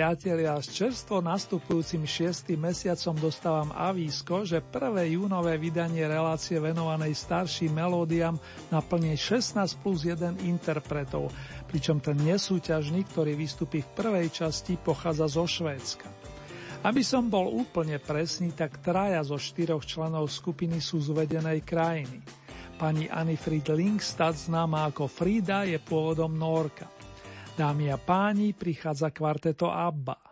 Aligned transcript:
Priatelia, 0.00 0.56
s 0.56 0.72
čerstvo 0.72 1.20
nastupujúcim 1.20 2.08
šiestým 2.08 2.72
mesiacom 2.72 3.20
dostávam 3.20 3.68
avísko, 3.68 4.48
že 4.48 4.64
prvé 4.64 5.12
júnové 5.12 5.60
vydanie 5.60 6.08
relácie 6.08 6.56
venovanej 6.56 7.12
starším 7.12 7.76
melódiám 7.76 8.40
naplní 8.72 9.12
16 9.12 9.60
plus 9.84 10.08
1 10.08 10.40
interpretov, 10.48 11.28
pričom 11.68 12.00
ten 12.00 12.16
nesúťažný, 12.16 13.04
ktorý 13.12 13.36
vystupí 13.36 13.84
v 13.84 13.92
prvej 13.92 14.32
časti, 14.32 14.80
pochádza 14.80 15.28
zo 15.28 15.44
Švédska. 15.44 16.08
Aby 16.80 17.04
som 17.04 17.28
bol 17.28 17.52
úplne 17.52 18.00
presný, 18.00 18.56
tak 18.56 18.80
traja 18.80 19.20
zo 19.20 19.36
štyroch 19.36 19.84
členov 19.84 20.32
skupiny 20.32 20.80
sú 20.80 21.04
z 21.04 21.12
uvedenej 21.12 21.60
krajiny. 21.60 22.24
Pani 22.80 23.04
Anifrid 23.04 23.68
Linkstad, 23.68 24.48
známa 24.48 24.88
ako 24.88 25.12
Frida, 25.12 25.68
je 25.68 25.76
pôvodom 25.76 26.32
Norka. 26.32 26.99
Dámy 27.60 27.92
a 27.92 28.00
páni, 28.00 28.56
prichádza 28.56 29.12
kvarteto 29.12 29.68
ABBA. 29.68 30.29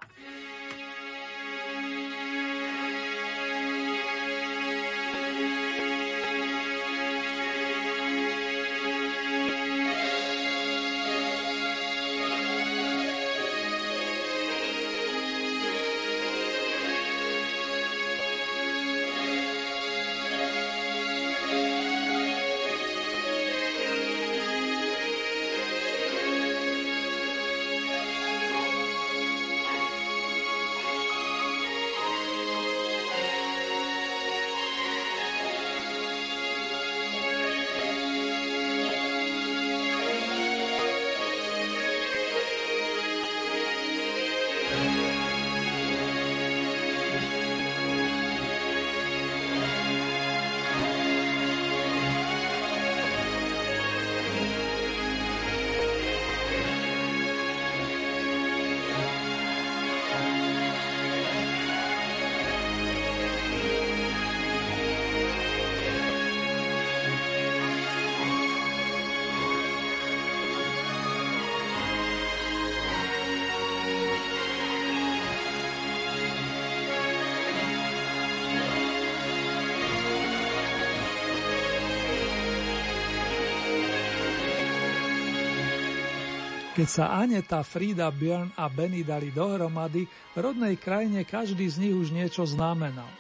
Keď 86.78 86.87
sa 86.87 87.11
Aneta, 87.11 87.66
Frida, 87.66 88.06
Björn 88.06 88.55
a 88.55 88.71
Benny 88.71 89.03
dali 89.03 89.34
dohromady, 89.34 90.06
v 90.06 90.37
rodnej 90.39 90.78
krajine 90.78 91.27
každý 91.27 91.66
z 91.66 91.83
nich 91.83 91.91
už 91.91 92.15
niečo 92.15 92.47
znamenal. 92.47 93.11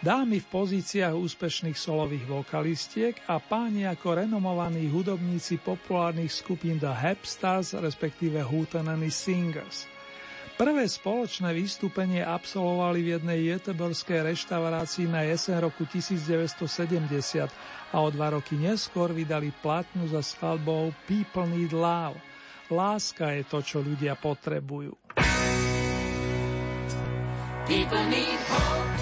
Dámy 0.00 0.40
v 0.40 0.48
pozíciách 0.48 1.12
úspešných 1.12 1.76
solových 1.76 2.24
vokalistiek 2.24 3.20
a 3.28 3.44
páni 3.44 3.84
ako 3.84 4.24
renomovaní 4.24 4.88
hudobníci 4.88 5.60
populárnych 5.60 6.32
skupín 6.32 6.80
The 6.80 6.96
Hepstars, 6.96 7.76
respektíve 7.76 8.40
Hootenanny 8.40 9.12
Singers. 9.12 9.84
Prvé 10.56 10.88
spoločné 10.88 11.52
vystúpenie 11.52 12.24
absolvovali 12.24 13.04
v 13.04 13.20
jednej 13.20 13.52
jeteborskej 13.52 14.32
reštaurácii 14.32 15.12
na 15.12 15.28
jeseň 15.28 15.60
roku 15.60 15.84
1970 15.84 17.52
a 17.92 17.96
o 18.00 18.08
dva 18.08 18.32
roky 18.32 18.56
neskôr 18.56 19.12
vydali 19.12 19.52
platňu 19.60 20.08
za 20.08 20.24
skladbou 20.24 20.88
People 21.04 21.52
Need 21.52 21.76
Love– 21.76 22.16
Láska 22.72 23.36
je 23.36 23.42
to, 23.44 23.58
čo 23.60 23.84
ľudia 23.84 24.16
potrebujú. 24.16 24.96
People 27.64 28.04
need 28.12 28.40
hope, 28.52 28.93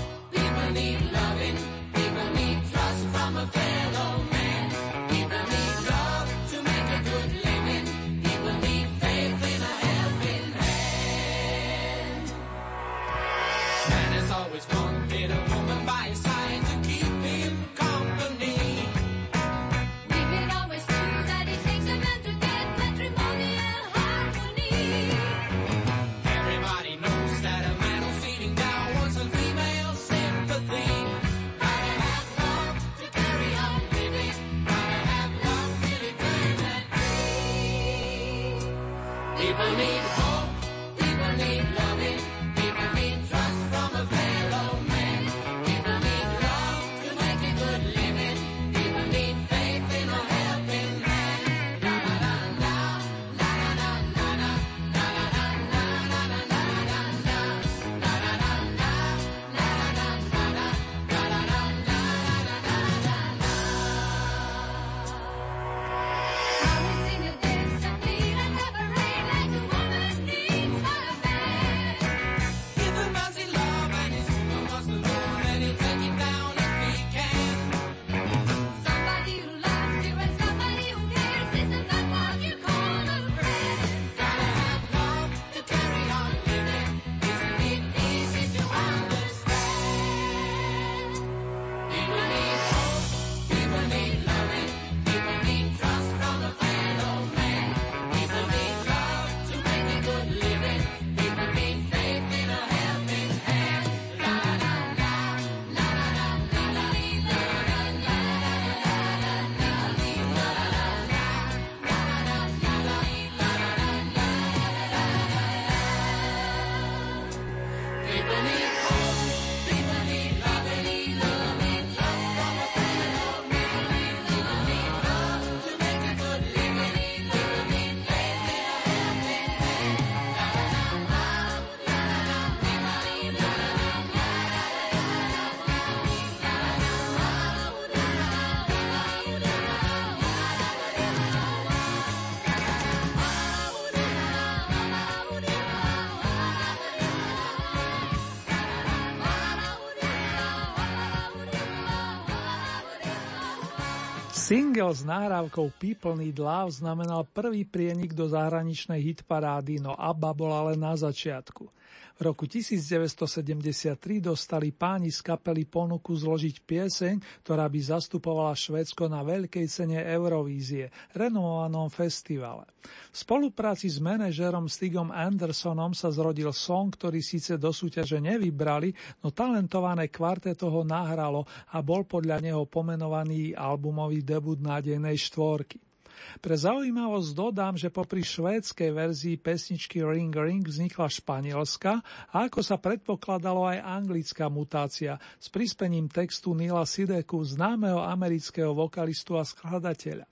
Single 154.52 154.92
s 154.92 155.00
nahrávkou 155.08 155.80
People 155.80 156.12
Need 156.12 156.36
Love 156.36 156.76
znamenal 156.76 157.24
prvý 157.24 157.64
prienik 157.64 158.12
do 158.12 158.28
zahraničnej 158.28 159.00
hitparády, 159.00 159.80
no 159.80 159.96
ABBA 159.96 160.30
bola 160.36 160.68
len 160.68 160.76
na 160.76 160.92
začiatku. 160.92 161.72
V 162.16 162.20
roku 162.24 162.44
1973 162.44 163.96
dostali 164.20 164.72
páni 164.72 165.08
z 165.08 165.20
kapely 165.24 165.64
ponuku 165.64 166.12
zložiť 166.12 166.56
pieseň, 166.64 167.14
ktorá 167.44 167.68
by 167.68 167.80
zastupovala 167.80 168.52
Švédsko 168.52 169.08
na 169.08 169.24
veľkej 169.24 169.66
cene 169.68 170.00
Eurovízie, 170.00 170.92
renomovanom 171.16 171.88
festivale. 171.88 172.68
V 173.12 173.16
spolupráci 173.16 173.88
s 173.88 174.02
manažerom 174.02 174.66
Stigom 174.66 175.14
Andersonom 175.14 175.94
sa 175.94 176.10
zrodil 176.10 176.50
song, 176.50 176.92
ktorý 176.92 177.22
síce 177.22 177.56
do 177.56 177.70
súťaže 177.70 178.18
nevybrali, 178.18 178.92
no 179.22 179.30
talentované 179.30 180.10
kvarteto 180.10 180.68
ho 180.68 180.82
nahralo 180.82 181.46
a 181.72 181.78
bol 181.80 182.04
podľa 182.04 182.42
neho 182.42 182.66
pomenovaný 182.66 183.54
albumový 183.54 184.24
debut 184.24 184.58
nádejnej 184.60 185.14
štvorky. 185.16 185.91
Pre 186.40 186.56
zaujímavosť 186.56 187.30
dodám, 187.32 187.74
že 187.78 187.92
popri 187.92 188.24
švédskej 188.24 188.90
verzii 188.90 189.36
pesničky 189.38 190.02
Ring 190.02 190.32
Ring 190.32 190.64
vznikla 190.64 191.06
španielska 191.06 191.92
a 192.32 192.36
ako 192.46 192.60
sa 192.64 192.78
predpokladalo 192.78 193.68
aj 193.68 193.78
anglická 193.82 194.46
mutácia 194.50 195.20
s 195.38 195.46
prispením 195.52 196.10
textu 196.10 196.56
Nila 196.56 196.82
Sideku, 196.88 197.42
známeho 197.42 198.02
amerického 198.02 198.74
vokalistu 198.74 199.38
a 199.38 199.44
skladateľa. 199.46 200.26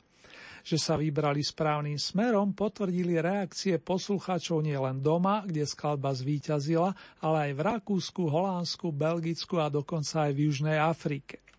Že 0.61 0.77
sa 0.77 0.95
vybrali 1.01 1.41
správnym 1.41 1.97
smerom, 1.97 2.53
potvrdili 2.53 3.17
reakcie 3.17 3.81
poslucháčov 3.81 4.61
nielen 4.61 5.01
doma, 5.01 5.41
kde 5.49 5.65
skladba 5.65 6.13
zvíťazila, 6.13 6.93
ale 7.25 7.37
aj 7.49 7.53
v 7.57 7.61
Rakúsku, 7.65 8.23
Holandsku, 8.29 8.93
Belgicku 8.93 9.57
a 9.57 9.73
dokonca 9.73 10.29
aj 10.29 10.33
v 10.37 10.43
Južnej 10.53 10.77
Afrike. 10.77 11.50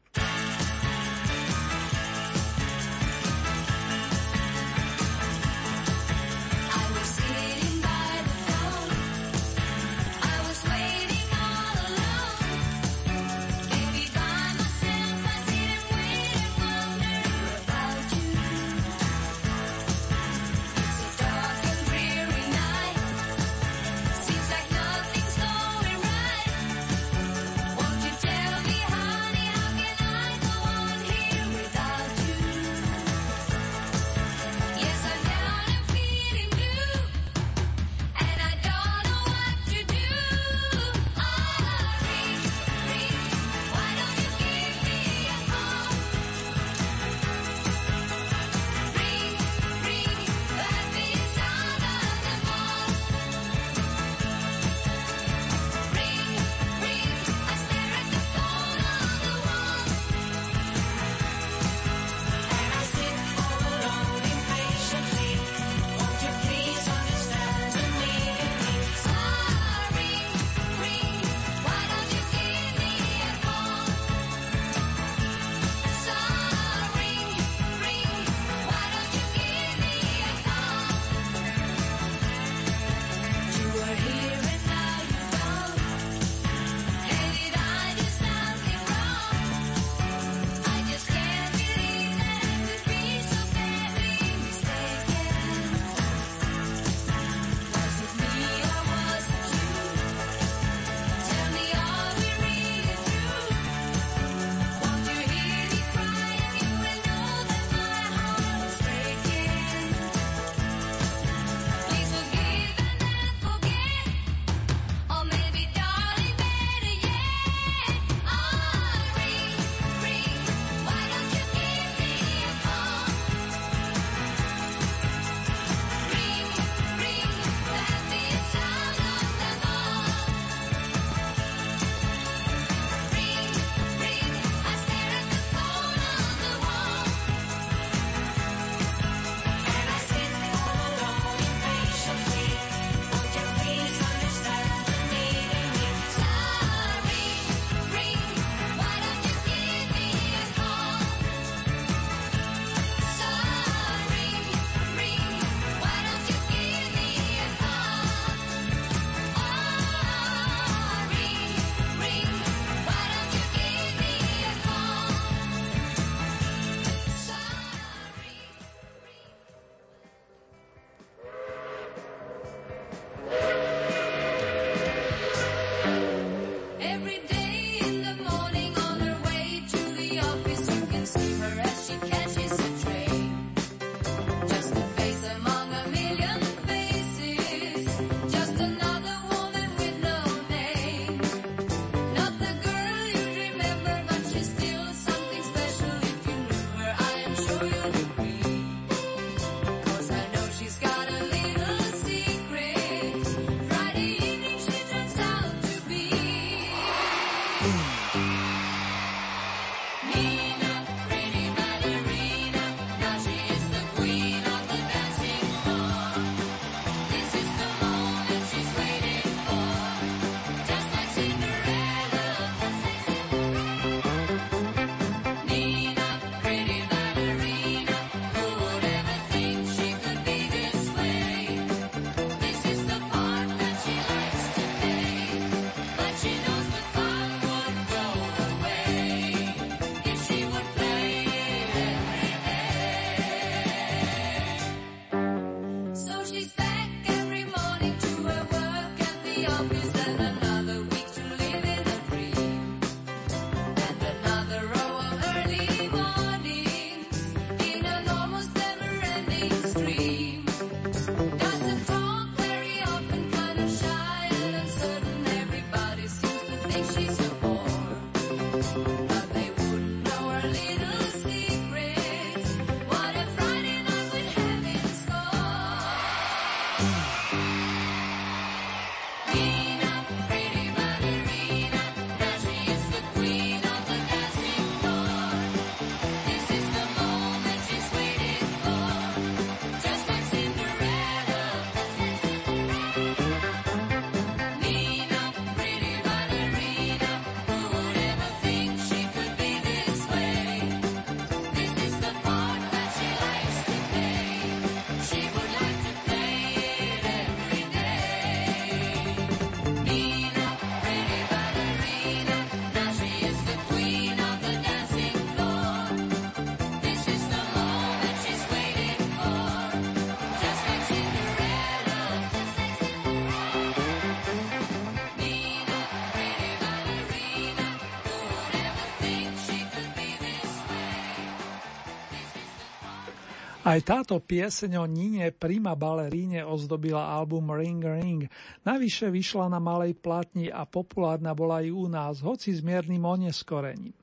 Aj 333.72 333.80
táto 333.88 334.20
pieseň 334.20 334.84
o 334.84 334.84
Nine 334.84 335.32
Prima 335.32 335.80
Baleríne 335.80 336.44
ozdobila 336.44 337.08
album 337.08 337.56
Ring 337.56 337.80
Ring. 337.80 338.28
Navyše 338.68 339.08
vyšla 339.08 339.48
na 339.48 339.64
malej 339.64 339.96
platni 339.96 340.52
a 340.52 340.68
populárna 340.68 341.32
bola 341.32 341.64
aj 341.64 341.72
u 341.72 341.88
nás, 341.88 342.20
hoci 342.20 342.52
s 342.52 342.60
miernym 342.60 343.00
oneskorením. 343.00 343.96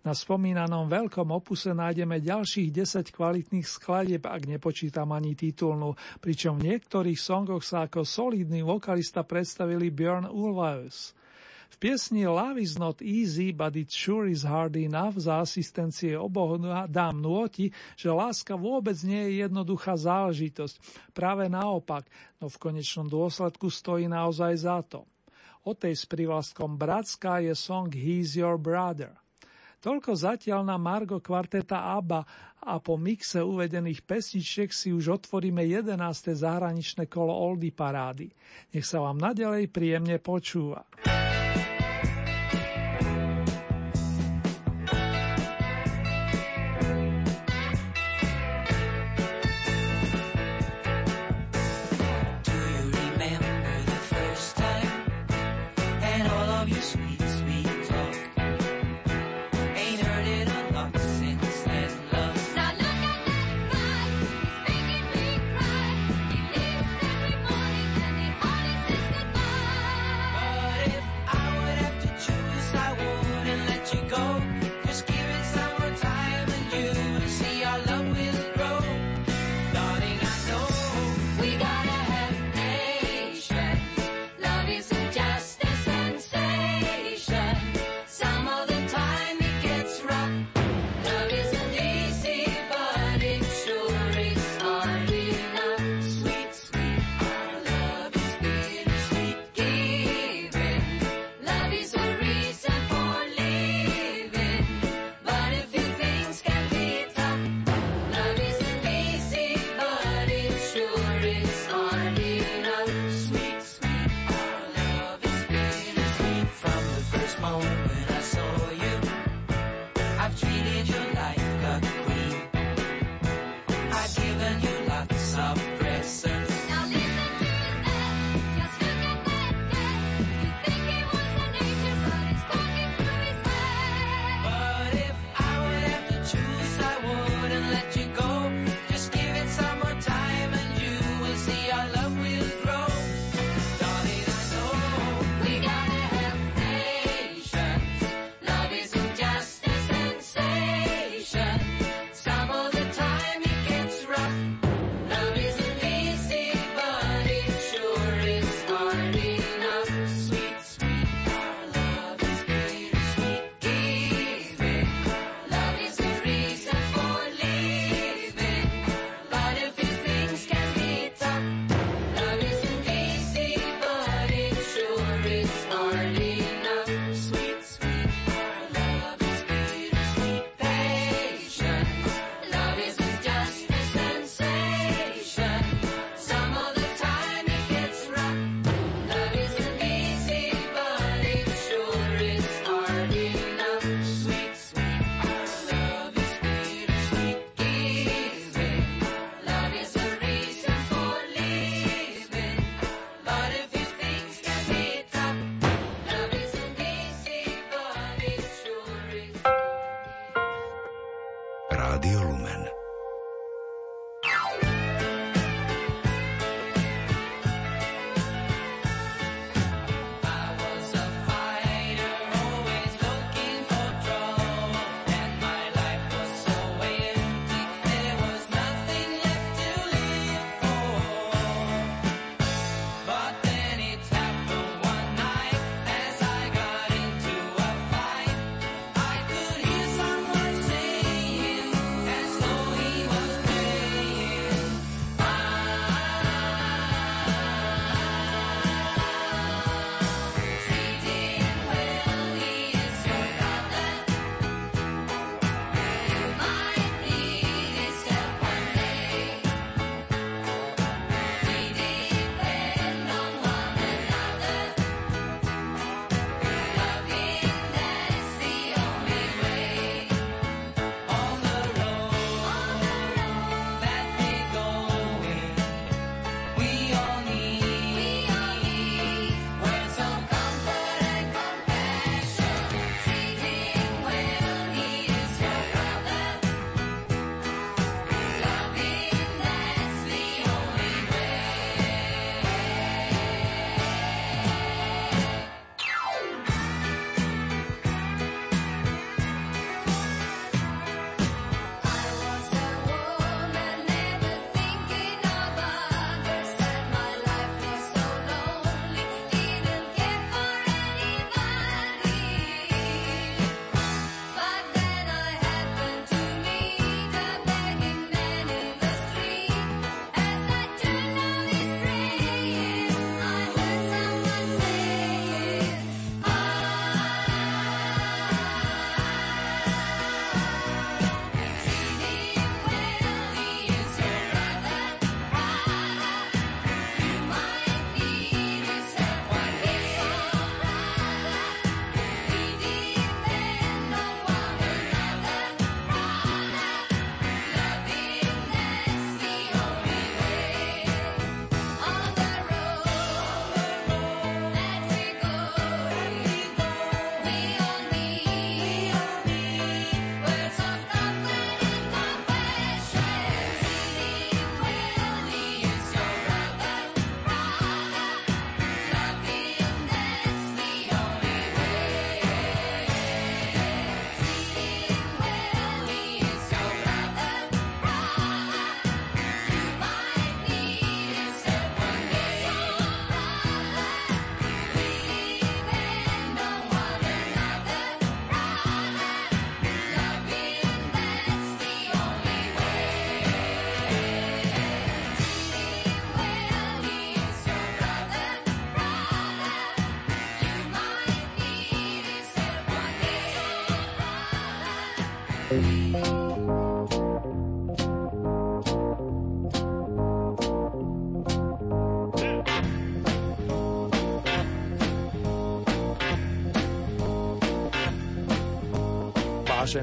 Na 0.00 0.16
spomínanom 0.16 0.88
veľkom 0.88 1.36
opuse 1.36 1.76
nájdeme 1.76 2.16
ďalších 2.24 2.72
10 2.72 3.12
kvalitných 3.12 3.68
skladieb, 3.68 4.24
ak 4.24 4.48
nepočítam 4.48 5.12
ani 5.12 5.36
titulnú, 5.36 6.00
pričom 6.24 6.56
v 6.56 6.72
niektorých 6.72 7.20
songoch 7.20 7.60
sa 7.60 7.84
ako 7.92 8.08
solidný 8.08 8.64
vokalista 8.64 9.20
predstavili 9.20 9.92
Björn 9.92 10.32
Ulvaeus. 10.32 11.12
V 11.70 11.76
piesni 11.78 12.26
Love 12.26 12.58
is 12.58 12.74
not 12.74 12.98
easy, 12.98 13.54
but 13.54 13.78
it 13.78 13.94
sure 13.94 14.26
is 14.26 14.42
hard 14.42 14.74
enough 14.74 15.14
za 15.14 15.46
asistencie 15.46 16.18
oboch 16.18 16.58
dám 16.90 17.22
nôti, 17.22 17.70
že 17.94 18.10
láska 18.10 18.58
vôbec 18.58 18.98
nie 19.06 19.30
je 19.30 19.46
jednoduchá 19.46 19.94
záležitosť. 19.94 20.76
Práve 21.14 21.46
naopak, 21.46 22.10
no 22.42 22.50
v 22.50 22.58
konečnom 22.58 23.06
dôsledku 23.06 23.70
stojí 23.70 24.10
naozaj 24.10 24.52
za 24.58 24.82
to. 24.82 25.06
O 25.62 25.76
tej 25.78 25.94
s 25.94 26.10
privlastkom 26.10 26.74
Bratská 26.74 27.38
je 27.44 27.54
song 27.54 27.92
He's 27.92 28.34
Your 28.34 28.58
Brother. 28.58 29.14
Toľko 29.80 30.12
zatiaľ 30.12 30.60
na 30.66 30.76
Margo 30.76 31.24
kvarteta 31.24 31.96
ABBA 31.96 32.20
a 32.60 32.76
po 32.84 33.00
mixe 33.00 33.40
uvedených 33.40 34.04
pesničiek 34.04 34.68
si 34.68 34.92
už 34.92 35.24
otvoríme 35.24 35.64
11. 35.64 35.96
zahraničné 36.36 37.08
kolo 37.08 37.32
Oldy 37.32 37.72
parády. 37.72 38.28
Nech 38.76 38.84
sa 38.84 39.00
vám 39.00 39.16
nadalej 39.16 39.72
príjemne 39.72 40.20
počúva. 40.20 40.84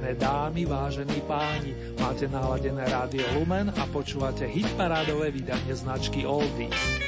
Vážené 0.07 0.23
dámy, 0.23 0.63
vážení 0.63 1.19
páni, 1.27 1.75
máte 1.99 2.31
naladené 2.31 2.79
rádio 2.87 3.27
Lumen 3.35 3.67
a 3.75 3.83
počúvate 3.91 4.47
hitparádové 4.47 5.35
vydanie 5.35 5.75
značky 5.75 6.23
Oldies. 6.23 7.06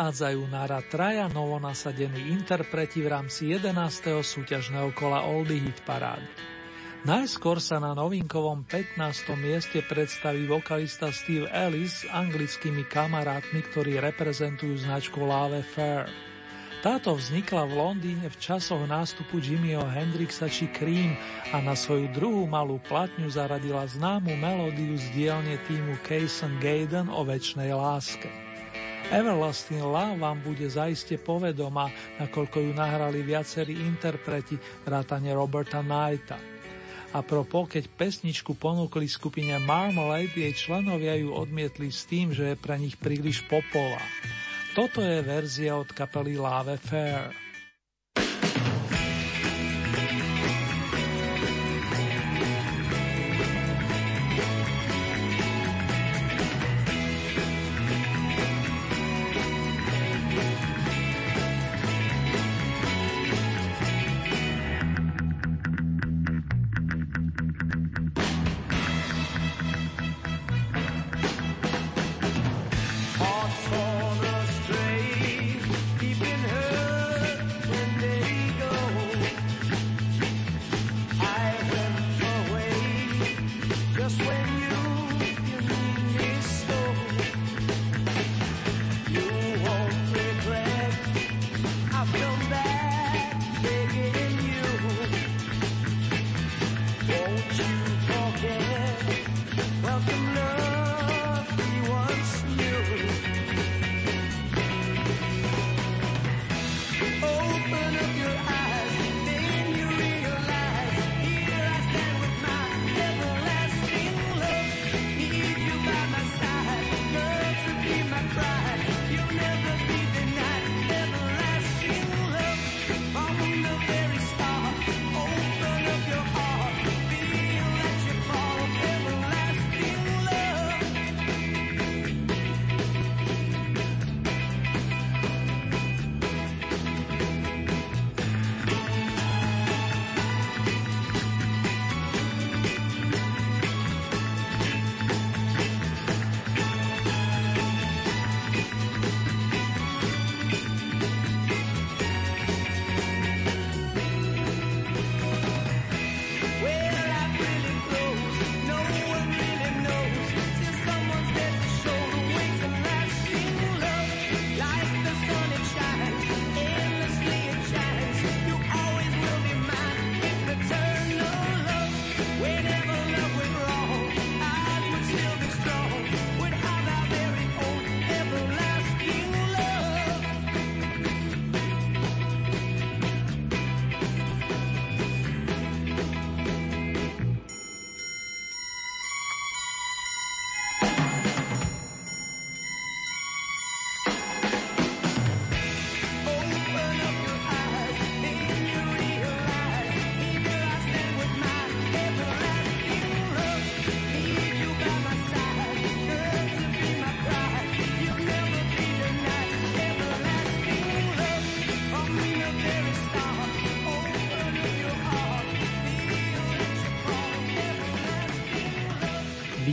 Prichádzajú 0.00 0.48
na 0.48 0.64
rad 0.64 0.88
traja 0.88 1.28
novonasadení 1.28 2.32
interpreti 2.32 3.04
v 3.04 3.12
rámci 3.12 3.52
11. 3.52 4.24
súťažného 4.24 4.96
kola 4.96 5.28
Oldie 5.28 5.60
Hit 5.60 5.84
Parády. 5.84 6.24
Najskôr 7.04 7.60
sa 7.60 7.76
na 7.76 7.92
novinkovom 7.92 8.64
15. 8.64 8.96
mieste 9.36 9.84
predstaví 9.84 10.48
vokalista 10.48 11.12
Steve 11.12 11.52
Ellis 11.52 12.00
s 12.00 12.08
anglickými 12.08 12.88
kamarátmi, 12.88 13.60
ktorí 13.60 14.00
reprezentujú 14.00 14.80
značku 14.80 15.20
Lave 15.20 15.60
Fair. 15.68 16.08
Táto 16.80 17.12
vznikla 17.12 17.68
v 17.68 17.72
Londýne 17.76 18.32
v 18.32 18.40
časoch 18.40 18.80
nástupu 18.88 19.36
Jimmyho 19.36 19.84
Hendrixa 19.84 20.48
či 20.48 20.72
Cream 20.72 21.12
a 21.52 21.60
na 21.60 21.76
svoju 21.76 22.08
druhú 22.16 22.48
malú 22.48 22.80
platňu 22.88 23.28
zaradila 23.28 23.84
známu 23.84 24.32
melódiu 24.32 24.96
z 24.96 25.12
dielne 25.12 25.60
týmu 25.68 26.00
Cason 26.08 26.56
Gaiden 26.56 27.12
o 27.12 27.20
väčšnej 27.20 27.76
láske. 27.76 28.49
Everlasting 29.10 29.82
Love 29.82 30.22
vám 30.22 30.38
bude 30.38 30.70
zaiste 30.70 31.18
povedoma, 31.18 31.90
nakoľko 32.22 32.62
ju 32.62 32.70
nahrali 32.70 33.26
viacerí 33.26 33.74
interpreti 33.82 34.54
vrátane 34.86 35.34
Roberta 35.34 35.82
Knighta. 35.82 36.38
A 37.10 37.18
propo, 37.26 37.66
keď 37.66 37.90
pesničku 37.90 38.54
ponúkli 38.54 39.10
skupine 39.10 39.58
Marmalade, 39.66 40.38
jej 40.38 40.54
členovia 40.54 41.18
ju 41.18 41.34
odmietli 41.34 41.90
s 41.90 42.06
tým, 42.06 42.30
že 42.30 42.54
je 42.54 42.62
pre 42.62 42.78
nich 42.78 42.94
príliš 42.94 43.42
popová. 43.50 43.98
Toto 44.78 45.02
je 45.02 45.18
verzia 45.26 45.74
od 45.74 45.90
kapely 45.90 46.38
Lave 46.38 46.78
Fair. 46.78 47.49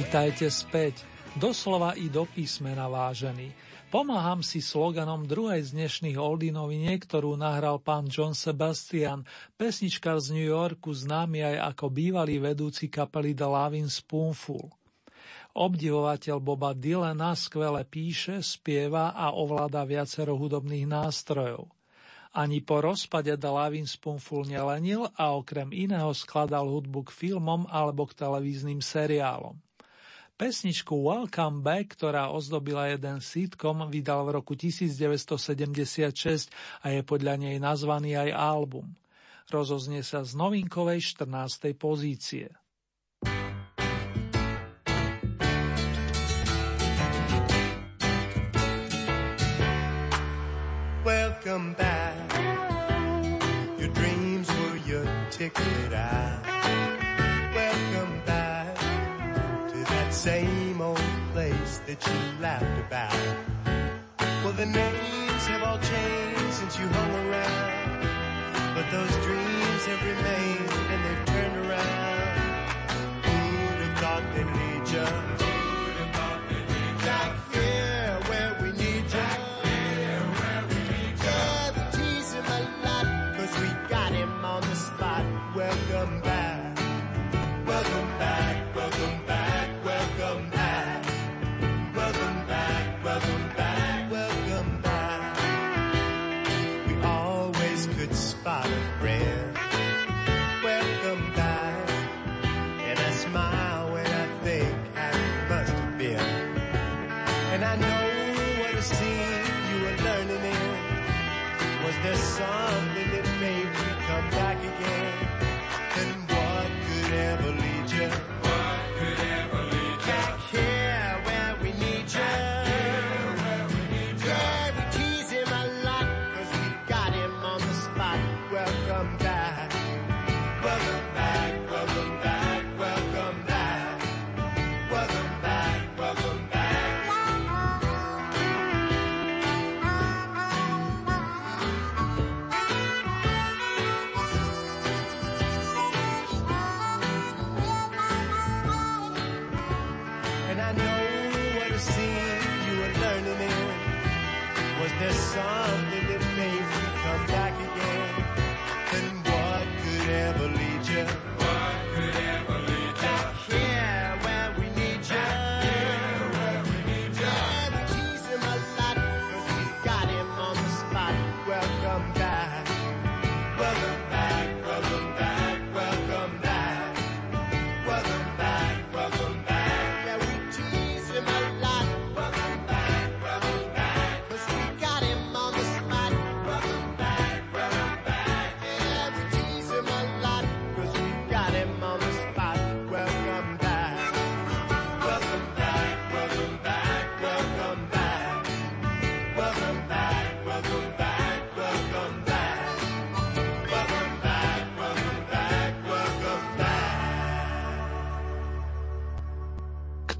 Vítajte 0.07 0.47
späť, 0.47 1.03
doslova 1.35 1.91
i 1.99 2.07
do 2.07 2.23
písmena 2.23 2.87
vážený. 2.87 3.51
Pomáham 3.91 4.39
si 4.39 4.63
sloganom 4.63 5.27
druhej 5.27 5.67
z 5.67 5.75
dnešných 5.75 6.15
oldinovi, 6.15 6.79
ktorú 6.87 7.35
nahral 7.35 7.83
pán 7.83 8.07
John 8.07 8.31
Sebastian, 8.31 9.27
pesničkar 9.59 10.23
z 10.23 10.31
New 10.31 10.47
Yorku, 10.47 10.95
známy 10.95 11.43
aj 11.51 11.75
ako 11.75 11.91
bývalý 11.91 12.39
vedúci 12.39 12.87
kapely 12.87 13.35
The 13.35 13.51
Lavin 13.51 13.91
Spoonful. 13.91 14.71
Obdivovateľ 15.51 16.39
Boba 16.39 16.71
Dylana 16.71 17.35
skvele 17.35 17.83
píše, 17.83 18.39
spieva 18.39 19.11
a 19.11 19.35
ovláda 19.35 19.83
viacero 19.83 20.39
hudobných 20.39 20.87
nástrojov. 20.87 21.67
Ani 22.31 22.63
po 22.63 22.79
rozpade 22.79 23.35
The 23.35 23.51
Lavin 23.51 23.83
Spoonful 23.83 24.47
nelenil 24.47 25.11
a 25.19 25.35
okrem 25.35 25.67
iného 25.75 26.15
skladal 26.15 26.63
hudbu 26.63 27.11
k 27.11 27.27
filmom 27.27 27.67
alebo 27.67 28.07
k 28.07 28.15
televíznym 28.15 28.79
seriálom. 28.79 29.66
Pesničku 30.37 30.93
Welcome 30.93 31.65
Back, 31.65 31.97
ktorá 31.97 32.29
ozdobila 32.29 32.93
jeden 32.93 33.25
sitcom, 33.25 33.89
vydal 33.89 34.21
v 34.21 34.37
roku 34.37 34.53
1976 34.53 36.53
a 36.85 36.93
je 36.93 37.01
podľa 37.01 37.41
nej 37.41 37.57
nazvaný 37.57 38.13
aj 38.13 38.37
album. 38.37 38.93
Rozoznie 39.49 40.05
sa 40.05 40.21
z 40.21 40.37
novinkovej 40.37 41.01
14. 41.01 41.73
pozície. 41.73 42.53
Welcome 51.01 51.73
back. 51.73 52.13
Your 53.81 53.89
dreams 53.89 54.45
were 54.53 54.77
your 54.85 55.09
ticket 55.33 55.97
out. 55.97 56.36
That 61.87 62.05
you 62.05 62.41
laughed 62.41 62.79
about. 62.85 63.15
Well, 64.43 64.51
the 64.51 64.65
names 64.65 65.45
have 65.45 65.63
all 65.63 65.79
changed 65.79 66.53
since 66.53 66.77
you 66.77 66.85
hung 66.85 67.29
around, 67.29 68.75
but 68.75 68.91
those 68.91 69.15
dreams 69.23 69.85
have 69.85 70.01
remained 70.03 70.69
and 70.91 70.99
they've 71.05 71.25
turned 71.27 71.65
around. 71.65 72.39
Who'd 73.23 73.79
have 73.87 73.99
thought 73.99 74.23
they'd 74.35 74.45
lead 74.45 75.39
you? 75.39 75.46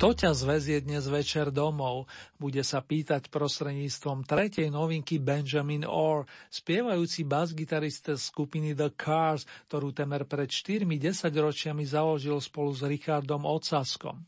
Kto 0.08 0.24
ťa 0.24 0.40
zväzie 0.40 0.80
dnes 0.88 1.04
večer 1.12 1.52
domov? 1.52 2.08
Bude 2.40 2.64
sa 2.64 2.80
pýtať 2.80 3.28
prostredníctvom 3.28 4.24
tretej 4.24 4.72
novinky 4.72 5.20
Benjamin 5.20 5.84
Orr, 5.84 6.24
spievajúci 6.48 7.28
bas-gitarista 7.28 8.16
skupiny 8.16 8.72
The 8.72 8.96
Cars, 8.96 9.44
ktorú 9.68 9.92
temer 9.92 10.24
pred 10.24 10.48
4-10 10.48 11.28
ročiami 11.28 11.84
založil 11.84 12.40
spolu 12.40 12.72
s 12.72 12.88
Richardom 12.88 13.44
Ocaskom. 13.44 14.24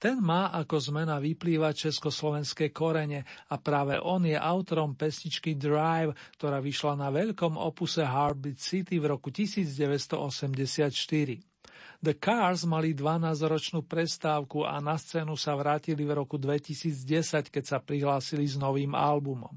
Ten 0.00 0.24
má 0.24 0.48
ako 0.48 0.80
zmena 0.80 1.20
vyplývať 1.20 1.92
československé 1.92 2.72
korene 2.72 3.28
a 3.52 3.60
práve 3.60 4.00
on 4.00 4.24
je 4.24 4.32
autorom 4.32 4.96
pesničky 4.96 5.60
Drive, 5.60 6.16
ktorá 6.40 6.56
vyšla 6.56 7.04
na 7.04 7.12
veľkom 7.12 7.60
opuse 7.60 8.00
Heartbeat 8.00 8.64
City 8.64 8.96
v 8.96 9.12
roku 9.12 9.28
1984. 9.28 11.57
The 11.98 12.14
Cars 12.14 12.62
mali 12.62 12.94
12-ročnú 12.94 13.82
prestávku 13.82 14.62
a 14.62 14.78
na 14.78 14.94
scénu 14.94 15.34
sa 15.34 15.58
vrátili 15.58 16.06
v 16.06 16.14
roku 16.22 16.38
2010, 16.38 17.50
keď 17.50 17.64
sa 17.66 17.78
prihlásili 17.82 18.46
s 18.46 18.54
novým 18.54 18.94
albumom. 18.94 19.52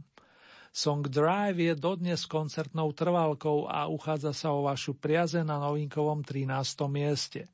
Song 0.73 1.05
Drive 1.05 1.61
je 1.61 1.73
dodnes 1.77 2.25
koncertnou 2.25 2.89
trvalkou 2.97 3.69
a 3.69 3.85
uchádza 3.85 4.33
sa 4.33 4.49
o 4.55 4.65
vašu 4.65 4.97
priaze 4.97 5.45
na 5.45 5.61
novinkovom 5.61 6.25
13. 6.25 6.49
mieste. 6.89 7.45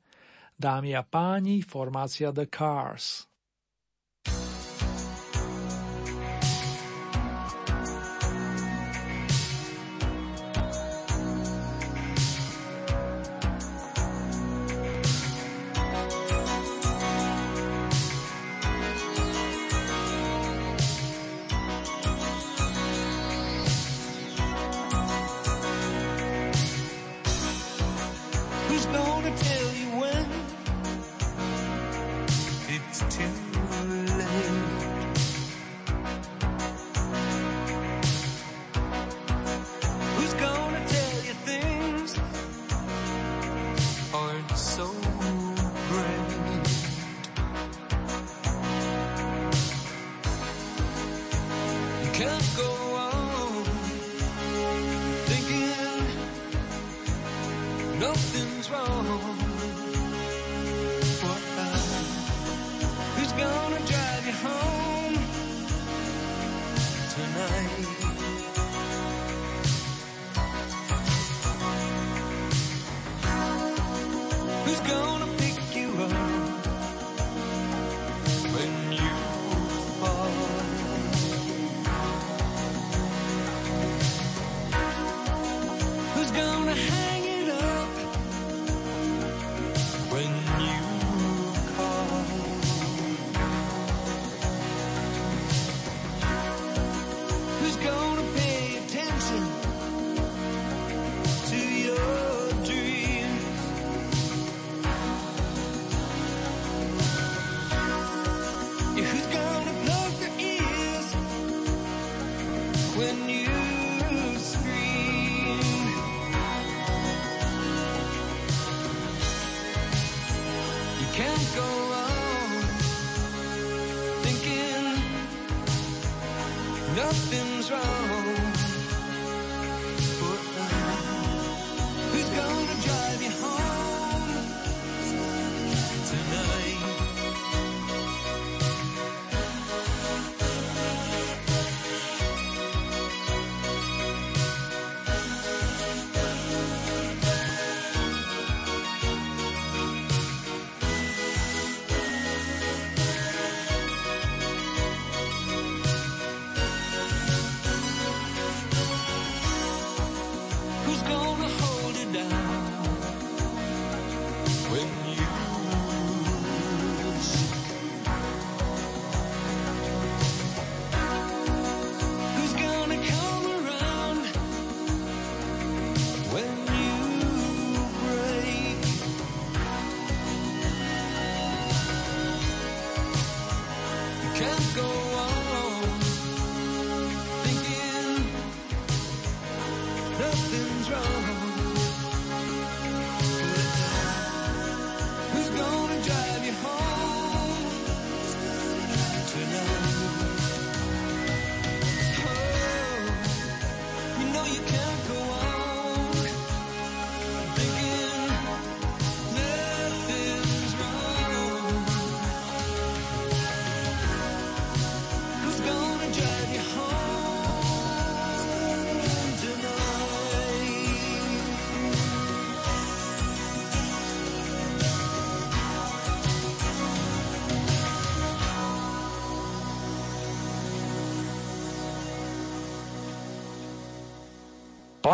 Dámy 0.56 0.96
a 0.96 1.04
páni, 1.04 1.60
formácia 1.60 2.32
The 2.32 2.48
Cars. 2.48 3.27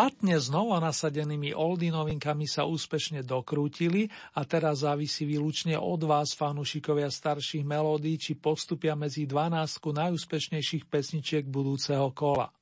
Platne 0.05 0.37
znova 0.37 0.85
nasadenými 0.85 1.57
oldy 1.57 1.89
novinkami 1.89 2.45
sa 2.45 2.69
úspešne 2.69 3.25
dokrútili 3.25 4.13
a 4.37 4.45
teraz 4.45 4.85
závisí 4.85 5.25
výlučne 5.25 5.81
od 5.81 6.05
vás, 6.05 6.37
fanúšikovia 6.37 7.09
starších 7.09 7.65
melódií, 7.65 8.21
či 8.21 8.37
postupia 8.37 8.93
medzi 8.93 9.25
12 9.25 9.81
najúspešnejších 9.81 10.93
pesničiek 10.93 11.49
budúceho 11.49 12.13
kola. 12.13 12.53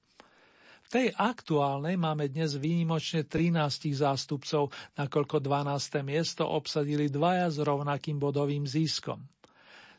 V 0.87 0.89
tej 0.95 1.07
aktuálnej 1.19 1.99
máme 1.99 2.31
dnes 2.31 2.55
výnimočne 2.55 3.27
13 3.27 3.91
zástupcov, 3.91 4.71
nakoľko 4.95 5.43
12. 5.43 5.99
miesto 6.07 6.47
obsadili 6.47 7.11
dvaja 7.11 7.51
s 7.51 7.59
rovnakým 7.59 8.23
bodovým 8.23 8.71
ziskom. 8.71 9.19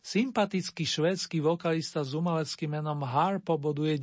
Sympatický 0.04 0.84
švédsky 0.84 1.40
vokalista 1.40 2.04
s 2.04 2.12
umeleckým 2.12 2.76
menom 2.76 3.08
Harpo 3.08 3.56
boduje 3.56 3.96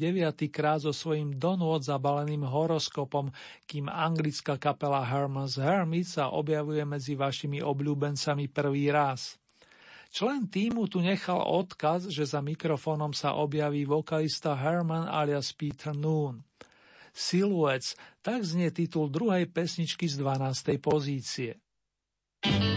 krát 0.48 0.80
so 0.80 0.96
svojím 0.96 1.36
donôd 1.36 1.84
zabaleným 1.84 2.40
horoskopom, 2.40 3.28
kým 3.68 3.84
anglická 3.84 4.56
kapela 4.56 5.04
Herman's 5.04 5.60
Hermit 5.60 6.08
sa 6.08 6.32
objavuje 6.32 6.80
medzi 6.88 7.12
vašimi 7.20 7.60
obľúbencami 7.60 8.48
prvý 8.48 8.88
raz. 8.88 9.36
Člen 10.08 10.48
týmu 10.48 10.88
tu 10.88 11.04
nechal 11.04 11.44
odkaz, 11.44 12.08
že 12.08 12.24
za 12.24 12.40
mikrofónom 12.40 13.12
sa 13.12 13.36
objaví 13.36 13.84
vokalista 13.84 14.56
Herman 14.56 15.04
alias 15.04 15.52
Peter 15.52 15.92
Noon. 15.92 16.40
Silhouettes, 17.12 17.92
tak 18.24 18.40
znie 18.40 18.72
titul 18.72 19.12
druhej 19.12 19.52
pesničky 19.52 20.08
z 20.08 20.16
12. 20.16 20.80
pozície. 20.80 21.60
thank 22.40 22.64
you 22.64 22.69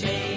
shade 0.00 0.33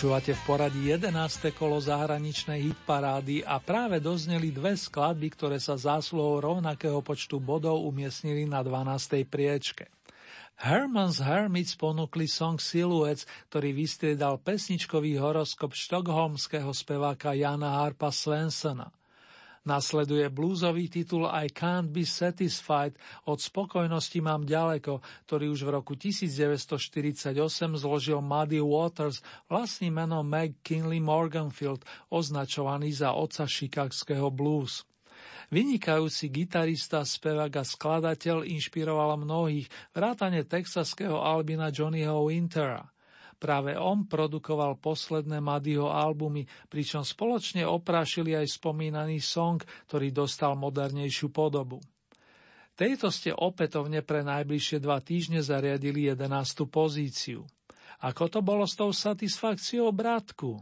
Počúvate 0.00 0.32
v 0.32 0.42
poradí 0.48 0.82
11. 0.96 1.12
kolo 1.52 1.76
zahraničnej 1.76 2.72
hitparády 2.72 3.44
a 3.44 3.60
práve 3.60 4.00
dozneli 4.00 4.48
dve 4.48 4.72
skladby, 4.72 5.28
ktoré 5.36 5.60
sa 5.60 5.76
zásluhou 5.76 6.40
rovnakého 6.40 7.04
počtu 7.04 7.36
bodov 7.36 7.84
umiestnili 7.84 8.48
na 8.48 8.64
12. 8.64 9.28
priečke. 9.28 9.92
Herman's 10.56 11.20
Hermits 11.20 11.76
ponúkli 11.76 12.32
song 12.32 12.56
Silhouettes, 12.56 13.28
ktorý 13.52 13.76
vystriedal 13.76 14.40
pesničkový 14.40 15.20
horoskop 15.20 15.76
štokholmského 15.76 16.72
speváka 16.72 17.36
Jana 17.36 17.84
Harpa 17.84 18.08
Svensona. 18.08 18.88
Nasleduje 19.60 20.24
bluesový 20.32 20.88
titul 20.88 21.28
I 21.28 21.52
Can't 21.52 21.92
Be 21.92 22.08
Satisfied 22.08 22.96
od 23.28 23.44
spokojnosti 23.44 24.16
mám 24.24 24.48
ďaleko, 24.48 25.04
ktorý 25.28 25.52
už 25.52 25.68
v 25.68 25.70
roku 25.76 25.92
1948 26.00 27.36
zložil 27.76 28.24
Muddy 28.24 28.64
Waters 28.64 29.20
vlastným 29.52 30.00
menom 30.00 30.24
Meg 30.24 30.64
Kinley 30.64 31.04
Morganfield, 31.04 31.84
označovaný 32.08 32.96
za 32.96 33.12
oca 33.12 33.44
šikagského 33.44 34.32
blues. 34.32 34.88
Vynikajúci 35.52 36.32
gitarista, 36.32 37.04
spevák 37.04 37.60
a 37.60 37.64
skladateľ 37.66 38.48
inšpiroval 38.48 39.20
mnohých, 39.20 39.68
vrátane 39.92 40.40
texaského 40.48 41.20
albina 41.20 41.68
Johnnyho 41.68 42.24
Wintera– 42.32 42.88
Práve 43.40 43.72
on 43.72 44.04
produkoval 44.04 44.76
posledné 44.76 45.40
Madyho 45.40 45.88
albumy, 45.88 46.44
pričom 46.68 47.00
spoločne 47.00 47.64
oprášili 47.64 48.36
aj 48.36 48.60
spomínaný 48.60 49.16
song, 49.24 49.64
ktorý 49.88 50.12
dostal 50.12 50.52
modernejšiu 50.60 51.32
podobu. 51.32 51.80
Tejto 52.76 53.08
ste 53.08 53.32
opätovne 53.32 54.04
pre 54.04 54.20
najbližšie 54.20 54.80
dva 54.84 55.00
týždne 55.00 55.40
zariadili 55.40 56.12
11. 56.12 56.68
pozíciu. 56.68 57.48
Ako 58.04 58.28
to 58.28 58.40
bolo 58.44 58.68
s 58.68 58.76
tou 58.76 58.92
satisfakciou, 58.92 59.88
bratku? 59.92 60.60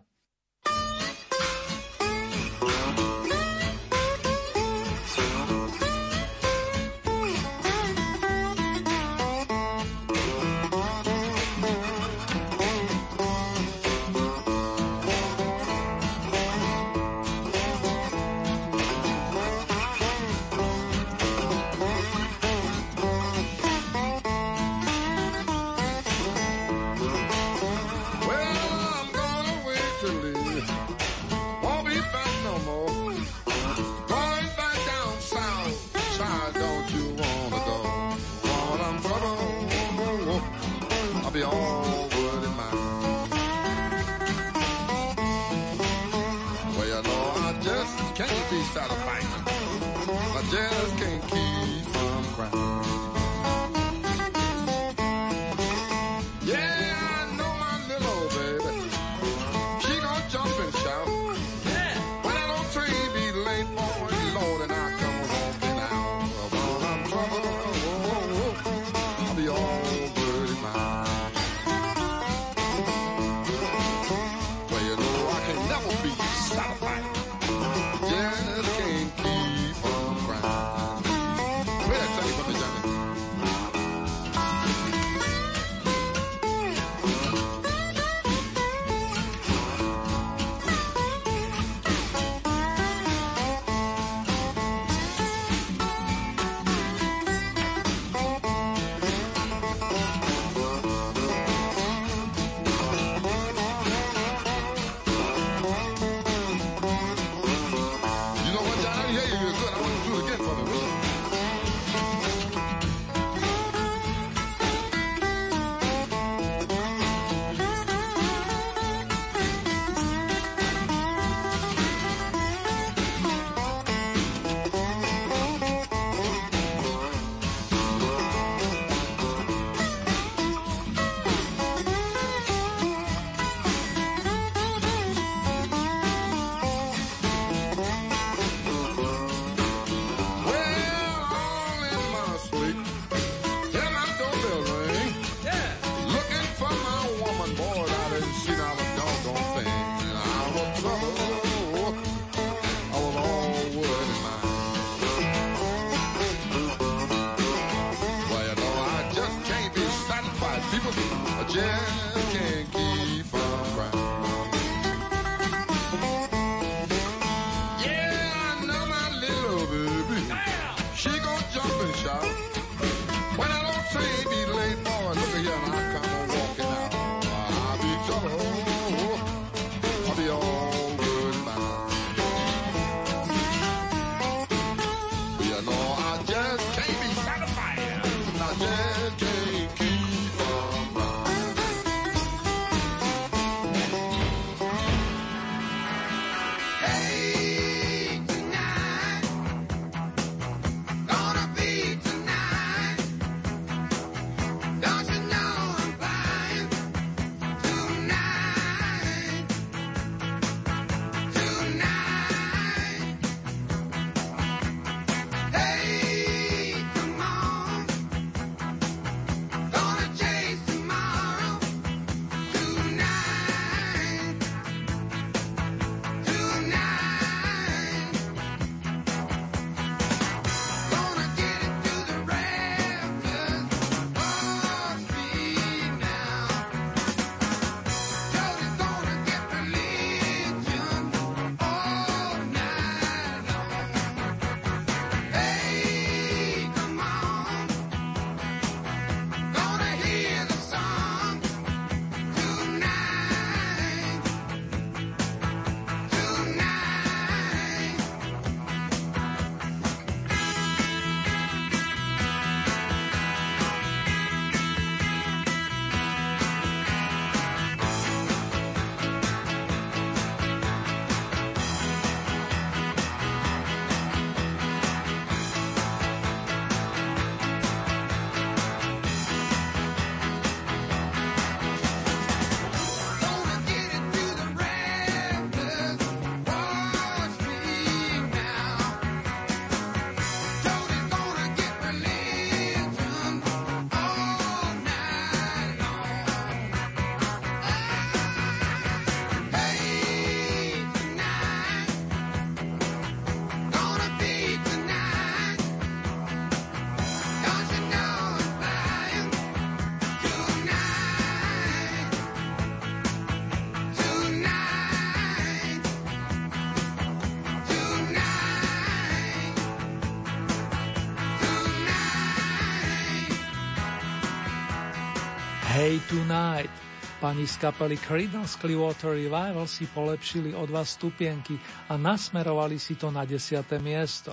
Tonight. 326.09 326.73
Pani 327.21 327.45
z 327.45 327.61
kapely 327.61 328.01
Creedence 328.01 328.57
Clearwater 328.57 329.13
Revival 329.13 329.69
si 329.69 329.85
polepšili 329.85 330.57
o 330.57 330.65
dva 330.65 330.81
stupienky 330.81 331.61
a 331.93 332.01
nasmerovali 332.01 332.81
si 332.81 332.97
to 332.97 333.13
na 333.13 333.29
desiate 333.29 333.77
miesto. 333.77 334.33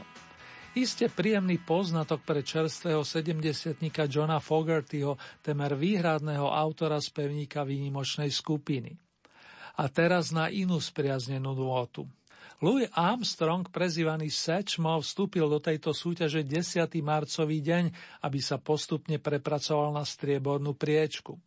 Iste 0.79 1.11
príjemný 1.11 1.59
poznatok 1.59 2.23
pre 2.23 2.47
čerstvého 2.47 3.03
70 3.03 3.75
Johna 4.07 4.39
Fogertyho, 4.39 5.19
temer 5.43 5.75
výhradného 5.75 6.47
autora 6.47 7.03
spevníka 7.03 7.67
výnimočnej 7.67 8.31
skupiny. 8.31 8.95
A 9.75 9.91
teraz 9.91 10.31
na 10.31 10.47
inú 10.47 10.79
spriaznenú 10.79 11.59
nôtu. 11.59 12.07
Louis 12.65 12.89
Armstrong, 12.97 13.61
prezývaný 13.69 14.33
Satchmo, 14.33 14.97
vstúpil 14.97 15.45
do 15.45 15.61
tejto 15.61 15.93
súťaže 15.93 16.41
10. 16.41 16.97
marcový 17.05 17.61
deň, 17.61 17.93
aby 18.25 18.41
sa 18.41 18.57
postupne 18.57 19.21
prepracoval 19.21 19.93
na 19.93 20.01
striebornú 20.01 20.73
priečku. 20.73 21.37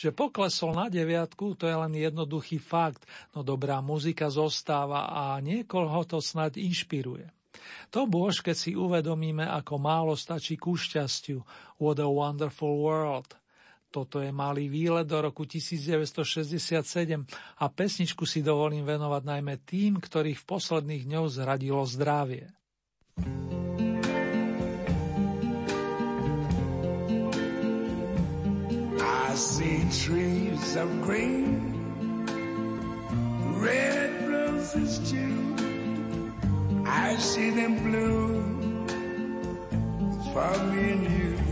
Že 0.00 0.16
poklesol 0.16 0.72
na 0.72 0.88
deviatku, 0.88 1.60
to 1.60 1.68
je 1.68 1.76
len 1.76 1.92
jednoduchý 1.92 2.56
fakt, 2.56 3.04
no 3.36 3.44
dobrá 3.44 3.84
muzika 3.84 4.32
zostáva 4.32 5.12
a 5.12 5.36
niekoho 5.44 6.08
to 6.08 6.24
snad 6.24 6.56
inšpiruje. 6.56 7.28
To 7.92 8.08
bôž, 8.08 8.40
keď 8.40 8.56
si 8.56 8.72
uvedomíme, 8.72 9.44
ako 9.44 9.76
málo 9.76 10.16
stačí 10.16 10.56
ku 10.56 10.72
šťastiu. 10.72 11.44
What 11.84 12.00
a 12.00 12.08
wonderful 12.08 12.80
world. 12.80 13.41
Toto 13.92 14.24
je 14.24 14.32
malý 14.32 14.72
výlet 14.72 15.04
do 15.04 15.20
roku 15.20 15.44
1967 15.44 16.80
a 17.60 17.64
pesničku 17.68 18.24
si 18.24 18.40
dovolím 18.40 18.88
venovať 18.88 19.22
najmä 19.28 19.60
tým, 19.68 20.00
ktorých 20.00 20.40
v 20.40 20.48
posledných 20.48 21.04
dňoch 21.04 21.28
zradilo 21.28 21.84
zdravie. 21.84 22.48
I 28.96 29.36
see 29.36 29.84
trees 29.92 30.72
of 30.80 30.88
green, 31.04 31.60
red 33.60 34.12
roses 34.24 35.04
too. 35.04 35.36
I 36.88 37.20
see 37.20 37.52
them 37.52 37.76
blue 37.84 38.40
for 40.32 40.52
me 40.72 40.96
and 40.96 41.04
you. 41.12 41.51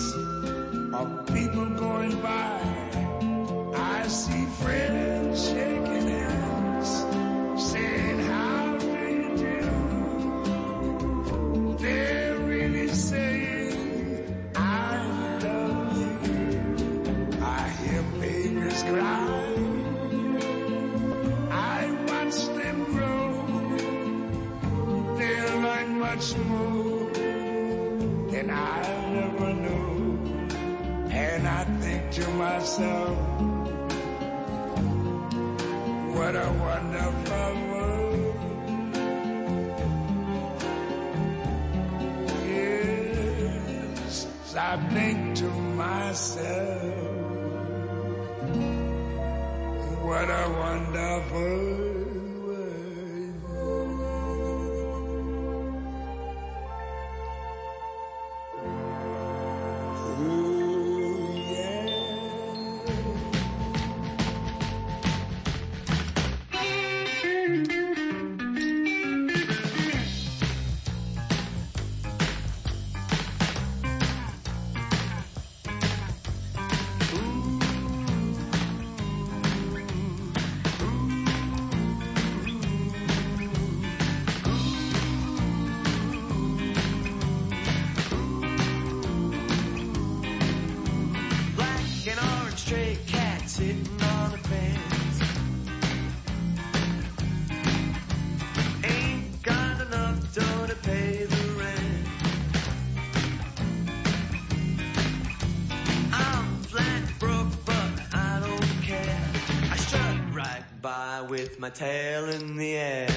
my 111.61 111.69
tail 111.69 112.27
in 112.27 112.57
the 112.57 112.73
air. 112.75 113.07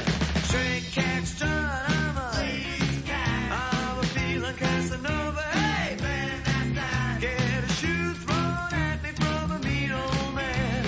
Cat 0.93 1.27
strut, 1.27 1.51
I'm 1.51 2.17
a, 2.17 2.31
I'm 3.51 3.99
a 3.99 4.03
feeling 4.03 4.55
Casanova. 4.55 5.41
Hey, 5.41 5.97
man, 6.01 7.21
get 7.21 7.65
a 7.65 7.69
shoe 7.73 8.13
thrown 8.13 8.75
at 8.75 9.03
me 9.03 9.09
from 9.13 9.51
a 9.51 9.59
mean 9.61 9.91
old 9.91 10.35
man. 10.35 10.85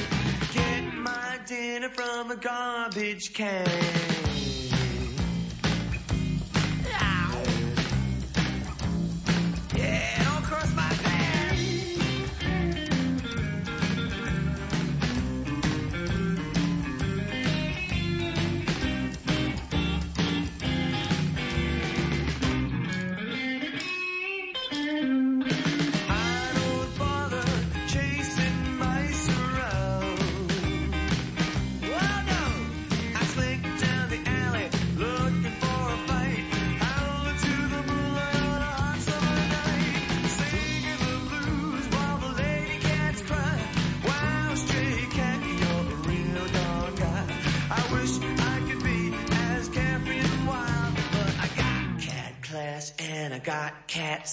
Get 0.53 0.95
my 0.95 1.39
dinner 1.47 1.89
from 1.89 2.31
a 2.31 2.37
garbage 2.37 3.33
can. 3.33 4.06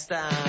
Got 0.06 0.43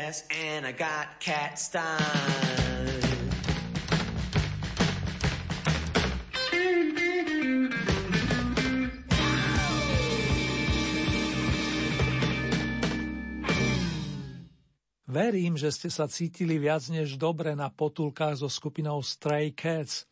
class 0.00 0.24
and 0.32 0.66
I 0.66 0.72
got 0.72 1.20
cat 1.20 1.58
style. 1.58 1.98
Verím, 15.10 15.58
že 15.58 15.74
ste 15.74 15.90
sa 15.90 16.06
cítili 16.06 16.54
viac 16.62 16.86
než 16.86 17.18
dobre 17.18 17.58
na 17.58 17.66
potulkách 17.66 18.38
so 18.38 18.46
skupinou 18.46 19.02
Stray 19.02 19.50
Cats. 19.50 20.06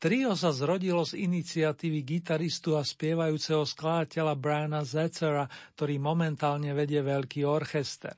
Trio 0.00 0.32
sa 0.32 0.48
zrodilo 0.48 1.04
z 1.04 1.28
iniciatívy 1.28 2.00
gitaristu 2.08 2.72
a 2.72 2.80
spievajúceho 2.80 3.68
skladateľa 3.68 4.32
Briana 4.40 4.80
Zetzera, 4.80 5.44
ktorý 5.76 6.00
momentálne 6.00 6.72
vedie 6.72 7.04
veľký 7.04 7.44
orchester. 7.44 8.16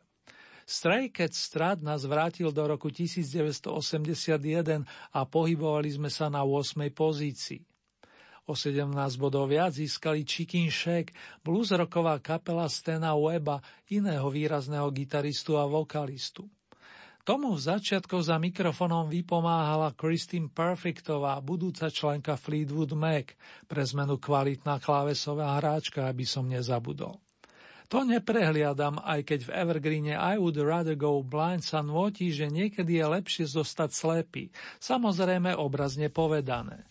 Stray 0.73 1.12
Cats 1.12 1.37
Strat 1.37 1.85
nás 1.85 2.09
vrátil 2.09 2.49
do 2.49 2.64
roku 2.64 2.89
1981 2.89 4.89
a 5.12 5.20
pohybovali 5.29 5.93
sme 5.93 6.09
sa 6.09 6.33
na 6.33 6.49
8. 6.49 6.89
pozícii. 6.89 7.61
O 8.49 8.57
17 8.57 8.89
bodov 9.20 9.53
viac 9.53 9.77
získali 9.77 10.25
Chicken 10.25 10.73
Shack, 10.73 11.12
bluesrocková 11.45 12.16
kapela 12.25 12.64
Stena 12.73 13.12
Weba, 13.12 13.61
iného 13.93 14.25
výrazného 14.33 14.89
gitaristu 14.97 15.61
a 15.61 15.68
vokalistu. 15.68 16.49
Tomu 17.23 17.55
v 17.55 17.62
začiatkoch 17.62 18.33
za 18.33 18.41
mikrofonom 18.41 19.12
vypomáhala 19.12 19.95
Christine 19.95 20.51
Perfectová, 20.51 21.39
budúca 21.45 21.87
členka 21.87 22.35
Fleetwood 22.35 22.99
Mac, 22.99 23.31
pre 23.70 23.87
zmenu 23.87 24.18
kvalitná 24.18 24.83
klávesová 24.83 25.55
hráčka, 25.62 26.11
aby 26.11 26.27
som 26.27 26.51
nezabudol. 26.51 27.22
To 27.93 28.09
neprehliadam, 28.09 29.05
aj 29.05 29.20
keď 29.20 29.40
v 29.45 29.51
Evergreene 29.53 30.16
I 30.16 30.40
Would 30.40 30.57
Rather 30.57 30.97
Go 30.97 31.20
Blind 31.20 31.61
sa 31.61 31.84
nôti, 31.84 32.32
že 32.32 32.49
niekedy 32.49 32.97
je 32.97 33.05
lepšie 33.05 33.45
zostať 33.45 33.93
slepý, 33.93 34.49
samozrejme 34.80 35.53
obrazne 35.53 36.09
povedané. 36.09 36.88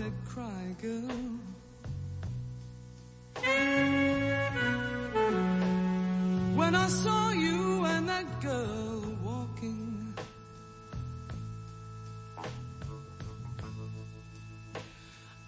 Said, 0.00 0.12
cry 0.24 0.64
girl. 0.80 1.20
When 6.58 6.74
I 6.74 6.88
saw 6.88 7.32
you 7.32 7.84
and 7.84 8.08
that 8.08 8.40
girl 8.40 9.02
walking. 9.22 10.14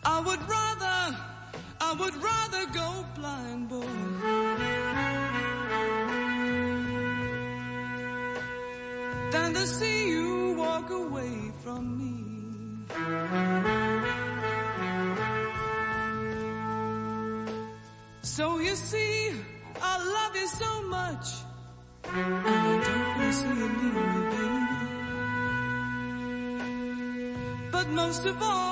I 0.05 0.21
would 0.21 0.43
rather, 0.57 1.17
I 1.89 1.93
would 2.01 2.17
rather 2.31 2.67
go 2.73 3.07
blind, 3.15 3.71
So 18.37 18.47
you 18.61 18.75
see, 18.77 19.31
I 19.83 19.99
love 20.17 20.35
you 20.35 20.49
so 20.49 20.83
much. 20.89 21.27
And 22.05 22.35
I 22.35 22.81
don't 22.87 23.19
want 23.19 23.35
to 23.43 23.49
me, 23.79 24.21
baby. 26.57 27.69
But 27.71 27.87
most 27.91 28.25
of 28.25 28.43
all, 28.43 28.72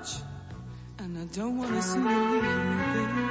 much, 0.00 0.22
and 0.98 1.18
I 1.18 1.24
don't 1.36 1.58
want 1.58 1.74
to 1.74 1.82
see 1.82 1.98
you 1.98 2.04
leave 2.04 2.42
me, 2.42 2.76
baby. 2.94 3.24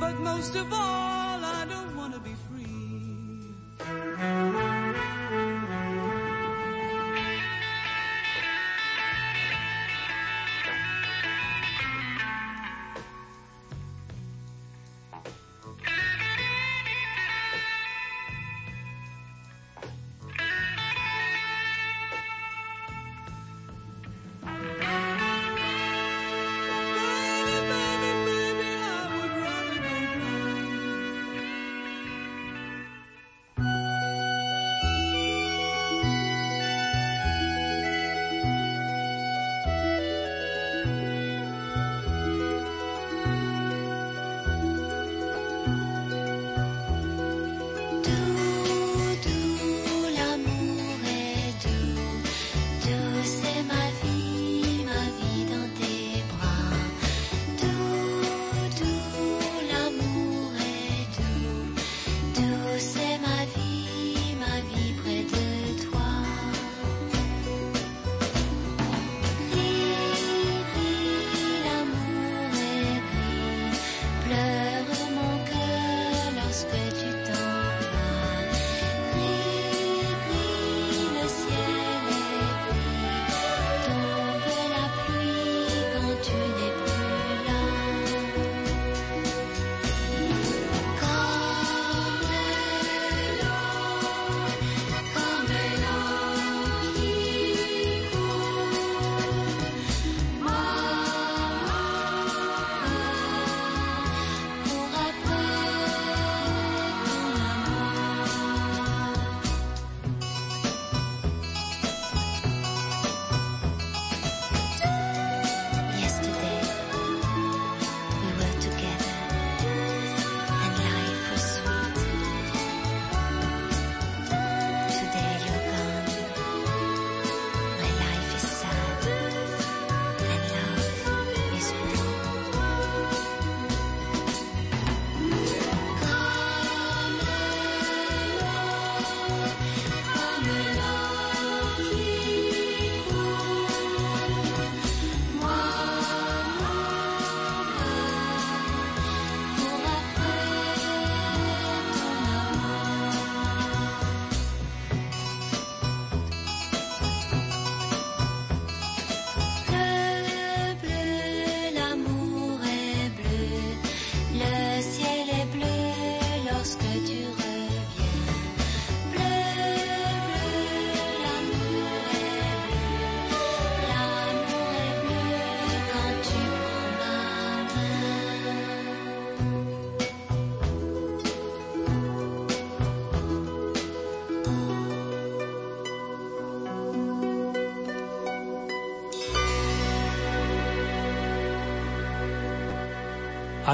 But 0.00 0.20
most 0.20 0.56
of 0.56 0.72
all, 0.72 1.03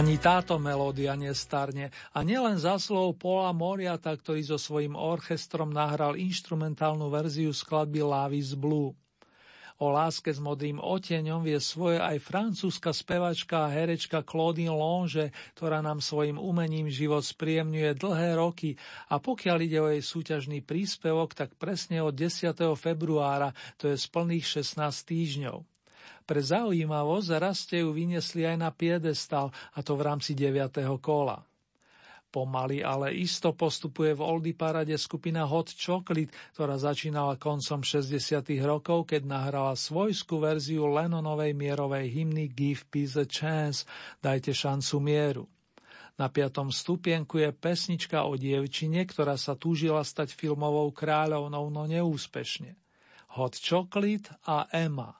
Ani 0.00 0.16
táto 0.16 0.56
melódia 0.56 1.12
nestarne 1.12 1.92
a 2.16 2.24
nielen 2.24 2.56
zaslov 2.56 3.20
Paula 3.20 3.52
Moriata, 3.52 4.16
ktorý 4.16 4.40
so 4.40 4.56
svojím 4.56 4.96
orchestrom 4.96 5.68
nahral 5.68 6.16
instrumentálnu 6.16 7.12
verziu 7.12 7.52
skladby 7.52 8.00
Lavis 8.00 8.56
Blue. 8.56 8.96
O 9.76 9.92
láske 9.92 10.32
s 10.32 10.40
modrým 10.40 10.80
oteňom 10.80 11.44
vie 11.44 11.60
svoje 11.60 12.00
aj 12.00 12.16
francúzska 12.16 12.96
spevačka 12.96 13.68
a 13.68 13.72
herečka 13.76 14.24
Claudine 14.24 14.72
Longe, 14.72 15.36
ktorá 15.52 15.84
nám 15.84 16.00
svojim 16.00 16.40
umením 16.40 16.88
život 16.88 17.20
spríjemňuje 17.20 17.92
dlhé 18.00 18.40
roky 18.40 18.80
a 19.12 19.20
pokiaľ 19.20 19.56
ide 19.60 19.84
o 19.84 19.92
jej 19.92 20.00
súťažný 20.00 20.64
príspevok, 20.64 21.36
tak 21.36 21.60
presne 21.60 22.00
od 22.00 22.16
10. 22.16 22.56
februára, 22.72 23.52
to 23.76 23.92
je 23.92 24.00
z 24.00 24.06
plných 24.08 24.64
16 24.64 24.80
týždňov. 25.04 25.69
Pre 26.30 26.38
zaujímavosť 26.38 27.42
raz 27.42 27.66
ste 27.66 27.82
ju 27.82 27.90
vyniesli 27.90 28.46
aj 28.46 28.54
na 28.62 28.70
piedestal, 28.70 29.50
a 29.50 29.82
to 29.82 29.98
v 29.98 30.06
rámci 30.06 30.38
9. 30.38 30.78
kola. 31.02 31.42
Pomaly, 32.30 32.86
ale 32.86 33.10
isto 33.18 33.50
postupuje 33.50 34.14
v 34.14 34.22
Oldy 34.22 34.54
parade 34.54 34.94
skupina 34.94 35.42
Hot 35.42 35.74
Chocolate, 35.74 36.30
ktorá 36.54 36.78
začínala 36.78 37.34
koncom 37.34 37.82
60. 37.82 38.46
rokov, 38.62 39.10
keď 39.10 39.26
nahrala 39.26 39.74
svojskú 39.74 40.38
verziu 40.38 40.86
Lennonovej 40.86 41.50
mierovej 41.50 42.06
hymny 42.06 42.46
Give 42.46 42.86
Peace 42.86 43.18
a 43.18 43.26
Chance, 43.26 43.82
dajte 44.22 44.54
šancu 44.54 45.02
mieru. 45.02 45.50
Na 46.14 46.30
piatom 46.30 46.70
stupienku 46.70 47.42
je 47.42 47.50
pesnička 47.50 48.22
o 48.22 48.38
dievčine, 48.38 49.02
ktorá 49.02 49.34
sa 49.34 49.58
túžila 49.58 50.06
stať 50.06 50.30
filmovou 50.30 50.94
kráľovnou, 50.94 51.74
no 51.74 51.90
neúspešne. 51.90 52.78
Hot 53.34 53.58
Chocolate 53.58 54.30
a 54.46 54.70
Emma. 54.70 55.19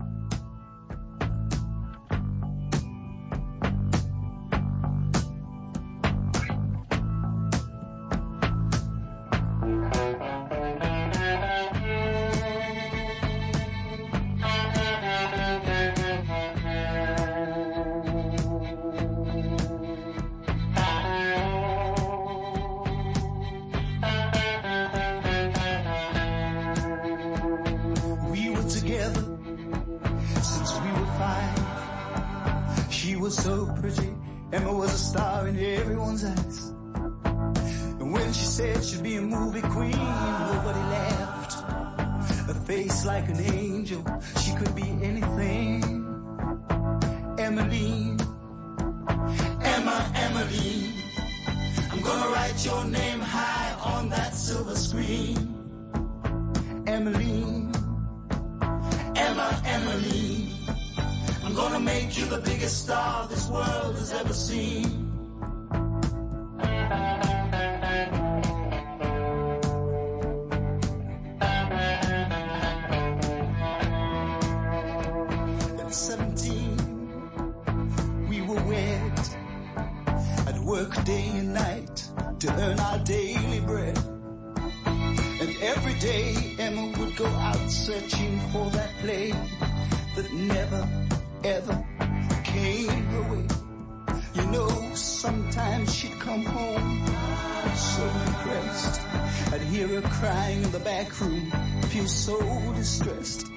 She 33.01 33.15
was 33.15 33.35
so 33.35 33.65
pretty, 33.79 34.13
Emma 34.53 34.71
was 34.71 34.93
a 34.93 34.97
star 34.99 35.47
in 35.47 35.57
everyone's 35.57 36.23
eyes. 36.23 36.69
And 37.99 38.13
when 38.13 38.31
she 38.31 38.45
said 38.45 38.83
she'd 38.83 39.01
be 39.01 39.15
a 39.15 39.21
movie 39.23 39.61
queen, 39.61 39.89
nobody 39.89 40.83
laughed. 40.93 41.63
A 42.47 42.53
face 42.53 43.03
like 43.03 43.27
an 43.27 43.39
angel, 43.41 44.05
she 44.39 44.53
could 44.53 44.75
be 44.75 44.87
anything. 45.01 45.81
Emmeline, 47.39 48.19
Emma, 49.63 50.11
Emmeline, 50.13 50.93
I'm 51.91 52.01
gonna 52.01 52.31
write 52.33 52.63
your 52.63 52.85
name 52.85 53.19
high 53.19 53.73
on 53.83 54.09
that 54.09 54.35
silver 54.35 54.75
screen. 54.75 55.55
Emmeline, 56.85 57.73
Emma, 59.15 59.59
Emmeline. 59.65 60.20
I'm 61.51 61.57
gonna 61.57 61.81
make 61.81 62.17
you 62.17 62.23
the 62.27 62.37
biggest 62.37 62.85
star 62.85 63.27
this 63.27 63.49
world 63.49 63.97
has 63.97 64.13
ever 64.13 64.31
seen. 64.31 65.11
At 75.77 75.93
17, 75.93 78.29
we 78.29 78.39
were 78.43 78.63
wed. 78.63 79.19
I'd 80.47 80.57
work 80.63 81.03
day 81.03 81.27
and 81.33 81.53
night 81.53 82.07
to 82.39 82.47
earn 82.63 82.79
our 82.79 82.99
daily 82.99 83.59
bread. 83.59 83.99
And 84.85 85.57
every 85.61 85.95
day 85.95 86.55
Emma 86.57 86.93
would 86.97 87.17
go 87.17 87.25
out 87.25 87.69
searching 87.69 88.39
for 88.53 88.69
that 88.69 88.89
play 89.01 89.33
that 90.15 90.31
never, 90.33 90.87
ever 91.43 91.85
came 92.43 92.89
her 92.89 93.21
way. 93.33 93.47
You 94.33 94.45
know, 94.51 94.69
sometimes 94.93 95.93
she'd 95.95 96.19
come 96.19 96.43
home 96.45 97.05
so 97.75 98.05
depressed. 98.25 99.01
I'd 99.53 99.61
hear 99.61 99.87
her 99.87 100.01
crying 100.01 100.63
in 100.63 100.71
the 100.71 100.79
back 100.79 101.19
room, 101.19 101.51
feel 101.89 102.07
so 102.07 102.39
distressed. 102.73 103.47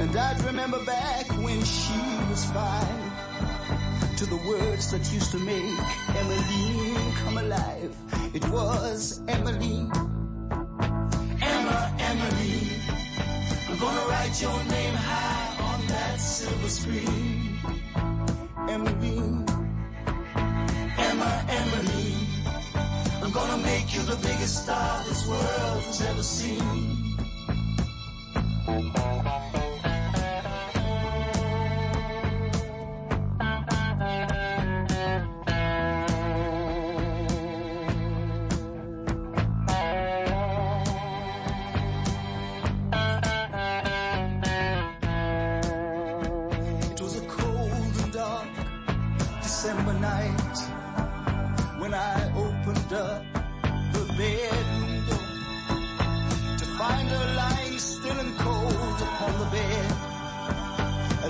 And 0.00 0.16
I'd 0.16 0.40
remember 0.44 0.84
back 0.84 1.26
when 1.38 1.62
she 1.64 2.00
was 2.28 2.44
five 2.46 4.16
to 4.16 4.26
the 4.26 4.36
words 4.48 4.90
that 4.90 5.12
used 5.12 5.30
to 5.32 5.38
make 5.38 5.78
Emmeline 6.08 7.12
come 7.24 7.38
alive. 7.38 7.96
It 8.34 8.48
was 8.48 9.20
Emmeline. 9.28 9.90
Emma, 11.40 11.96
Emily, 11.98 12.60
I'm 13.68 13.78
gonna 13.78 14.06
write 14.08 14.40
your 14.40 14.64
name 14.64 14.94
high 14.94 15.53
silver 16.44 16.68
screen. 16.68 17.58
Emmeline. 18.68 19.46
Emma, 21.08 21.30
Emmeline. 21.48 22.26
I'm 23.22 23.32
gonna 23.32 23.62
make 23.62 23.94
you 23.94 24.02
the 24.02 24.16
biggest 24.16 24.64
star 24.64 25.04
this 25.08 25.26
world 25.26 25.82
has 25.88 26.02
ever 26.02 26.22
seen. 26.22 27.14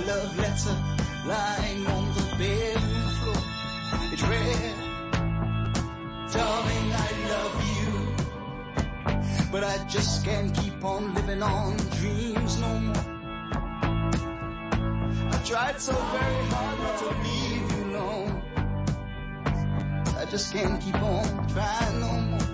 Love 0.07 0.37
letter 0.39 0.77
lying 1.27 1.87
on 1.87 2.15
the 2.15 2.23
bedroom 2.39 3.09
floor. 3.19 3.43
It 4.13 4.23
read, 4.29 4.75
Darling, 6.33 6.89
I 6.93 7.11
love 7.33 7.57
you, 7.77 7.93
but 9.51 9.65
I 9.65 9.85
just 9.89 10.25
can't 10.25 10.55
keep 10.55 10.85
on 10.85 11.15
living 11.15 11.43
on 11.43 11.77
dreams 11.99 12.61
no 12.61 12.79
more. 12.81 13.07
I 15.33 15.41
tried 15.45 15.81
so 15.81 15.93
very 15.93 16.45
hard 16.53 16.79
not 16.81 16.99
to 16.99 17.09
leave 17.25 17.73
you 17.73 17.85
alone. 17.97 18.43
I 20.19 20.25
just 20.31 20.53
can't 20.53 20.81
keep 20.81 21.01
on 21.03 21.49
trying 21.49 22.01
no 22.01 22.13
more. 22.13 22.54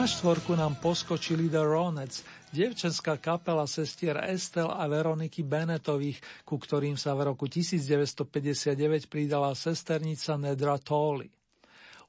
Na 0.00 0.08
štvorku 0.08 0.56
nám 0.56 0.80
poskočili 0.80 1.52
The 1.52 1.60
Ronets, 1.60 2.24
devčenská 2.56 3.20
kapela 3.20 3.68
sestier 3.68 4.16
Estel 4.32 4.72
a 4.72 4.88
Veroniky 4.88 5.44
Benetových, 5.44 6.24
ku 6.48 6.56
ktorým 6.56 6.96
sa 6.96 7.12
v 7.12 7.28
roku 7.28 7.44
1959 7.44 9.12
pridala 9.12 9.52
sesternica 9.52 10.40
Nedra 10.40 10.80
Tolley. 10.80 11.28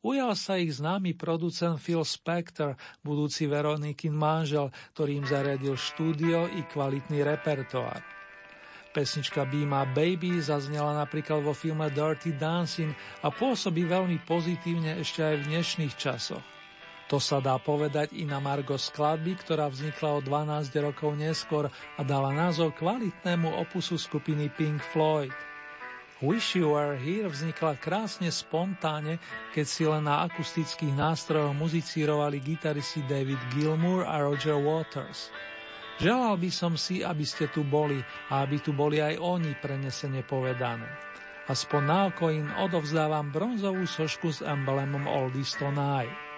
Ujal 0.08 0.32
sa 0.40 0.56
ich 0.56 0.80
známy 0.80 1.20
producent 1.20 1.84
Phil 1.84 2.08
Spector, 2.08 2.80
budúci 3.04 3.44
Veronikin 3.52 4.16
manžel, 4.16 4.72
ktorým 4.96 5.28
zariadil 5.28 5.76
štúdio 5.76 6.48
i 6.48 6.64
kvalitný 6.64 7.28
repertoár. 7.28 8.00
Pesnička 8.96 9.44
Be 9.44 9.68
My 9.68 9.84
Baby 9.92 10.40
zaznela 10.40 10.96
napríklad 10.96 11.44
vo 11.44 11.52
filme 11.52 11.92
Dirty 11.92 12.40
Dancing 12.40 12.96
a 13.20 13.28
pôsobí 13.36 13.84
veľmi 13.84 14.24
pozitívne 14.24 14.96
ešte 14.96 15.28
aj 15.28 15.36
v 15.44 15.48
dnešných 15.52 15.96
časoch. 16.00 16.61
To 17.12 17.20
sa 17.20 17.44
dá 17.44 17.60
povedať 17.60 18.16
i 18.16 18.24
na 18.24 18.40
Margo 18.40 18.80
skladby, 18.80 19.36
ktorá 19.44 19.68
vznikla 19.68 20.16
o 20.16 20.20
12 20.24 20.72
rokov 20.80 21.12
neskôr 21.20 21.68
a 21.68 22.02
dala 22.08 22.32
názov 22.32 22.72
kvalitnému 22.80 23.52
opusu 23.52 24.00
skupiny 24.00 24.48
Pink 24.56 24.80
Floyd. 24.80 25.36
Wish 26.24 26.56
You 26.56 26.72
Were 26.72 26.96
Here 26.96 27.28
vznikla 27.28 27.84
krásne 27.84 28.32
spontáne, 28.32 29.20
keď 29.52 29.66
si 29.68 29.84
len 29.84 30.08
na 30.08 30.24
akustických 30.24 30.96
nástrojoch 30.96 31.52
muzicírovali 31.52 32.40
gitaristi 32.40 33.04
David 33.04 33.44
Gilmour 33.52 34.08
a 34.08 34.24
Roger 34.24 34.56
Waters. 34.56 35.36
Želal 36.00 36.40
by 36.40 36.48
som 36.48 36.80
si, 36.80 37.04
aby 37.04 37.28
ste 37.28 37.52
tu 37.52 37.68
boli 37.68 38.00
a 38.32 38.40
aby 38.48 38.64
tu 38.64 38.72
boli 38.72 39.04
aj 39.04 39.20
oni 39.20 39.52
prenesene 39.60 40.24
povedané. 40.24 40.88
Aspoň 41.52 41.82
na 41.84 42.08
oko 42.08 42.32
odovzdávam 42.64 43.36
bronzovú 43.36 43.84
sošku 43.84 44.32
s 44.32 44.40
emblemom 44.40 45.12
Oldies 45.12 45.52
Tonight. 45.60 46.31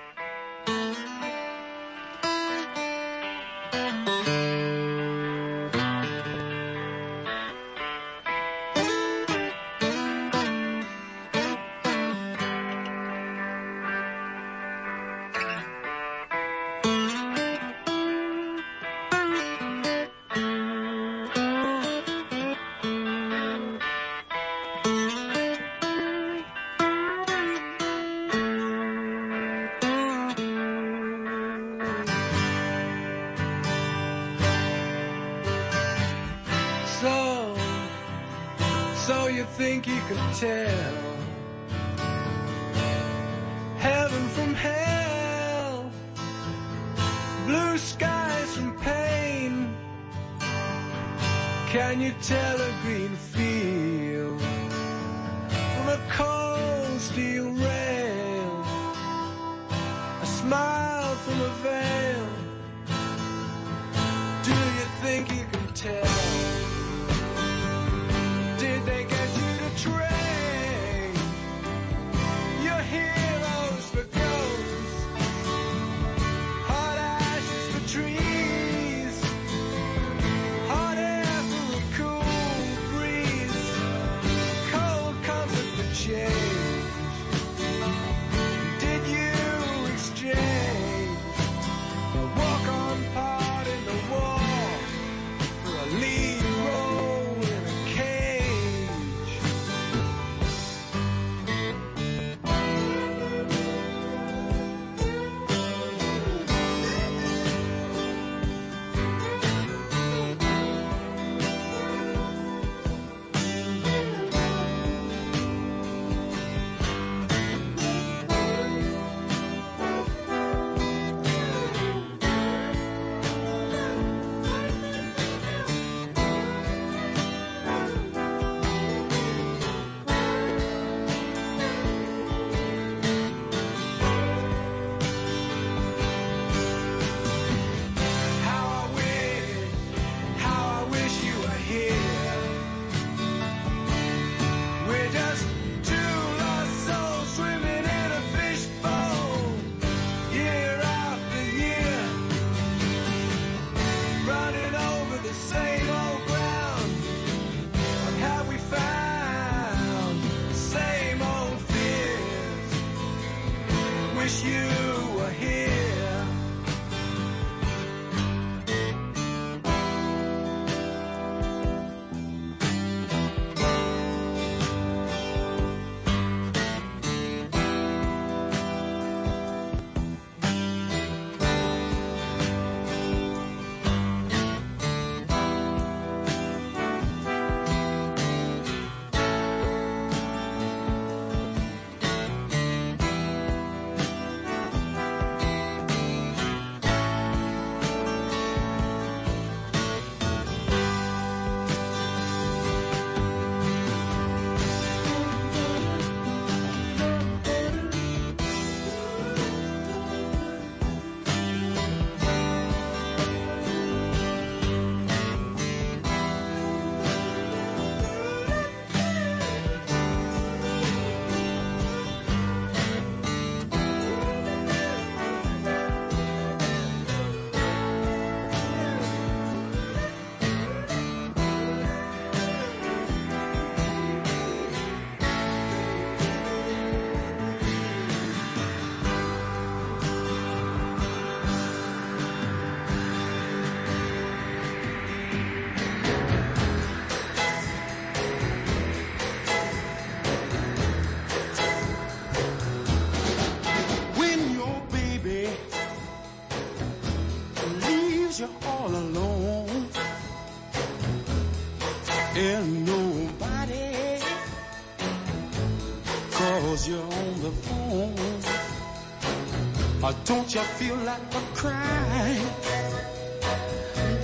Or 270.14 270.26
don't 270.26 270.54
you 270.54 270.62
feel 270.62 270.96
like 270.98 271.22
a 271.34 271.42
crying? 271.56 272.48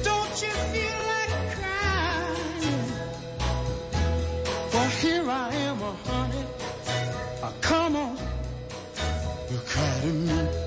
Don't 0.03 0.41
you 0.41 0.53
feel 0.71 0.97
like 1.11 1.33
crying? 1.55 2.91
Well, 4.73 4.89
here 5.01 5.29
I 5.29 5.53
am, 5.55 5.81
oh, 5.81 5.97
honey. 6.05 6.45
Uh, 7.41 7.51
come 7.61 7.95
on, 7.95 8.17
you 9.49 9.57
cry 9.65 9.99
to 10.01 10.07
me. 10.07 10.58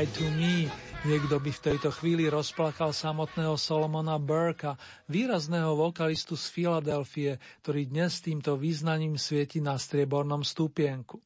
Cry 0.00 0.08
to 0.16 0.32
me. 0.32 0.64
Niekto 1.04 1.36
by 1.44 1.52
v 1.52 1.60
tejto 1.60 1.92
chvíli 1.92 2.24
rozplakal 2.32 2.88
samotného 2.88 3.52
Solomona 3.60 4.16
Burka, 4.16 4.80
výrazného 5.12 5.76
vokalistu 5.76 6.40
z 6.40 6.48
Filadelfie, 6.48 7.36
ktorý 7.60 7.84
dnes 7.84 8.24
týmto 8.24 8.56
význaním 8.56 9.20
svieti 9.20 9.60
na 9.60 9.76
striebornom 9.76 10.40
stupienku. 10.40 11.20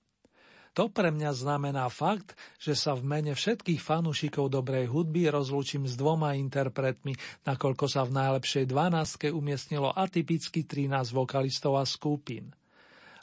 To 0.74 0.90
pre 0.90 1.14
mňa 1.14 1.30
znamená 1.38 1.86
fakt, 1.86 2.34
že 2.58 2.74
sa 2.74 2.98
v 2.98 3.06
mene 3.06 3.38
všetkých 3.38 3.78
fanúšikov 3.78 4.50
dobrej 4.50 4.90
hudby 4.90 5.30
rozlúčim 5.30 5.86
s 5.86 5.94
dvoma 5.94 6.34
interpretmi, 6.34 7.14
nakoľko 7.46 7.86
sa 7.86 8.02
v 8.02 8.10
najlepšej 8.10 8.66
dvanástke 8.66 9.30
umiestnilo 9.30 9.94
atypicky 9.94 10.66
13 10.66 11.14
vokalistov 11.14 11.78
a 11.78 11.86
skupín. 11.86 12.50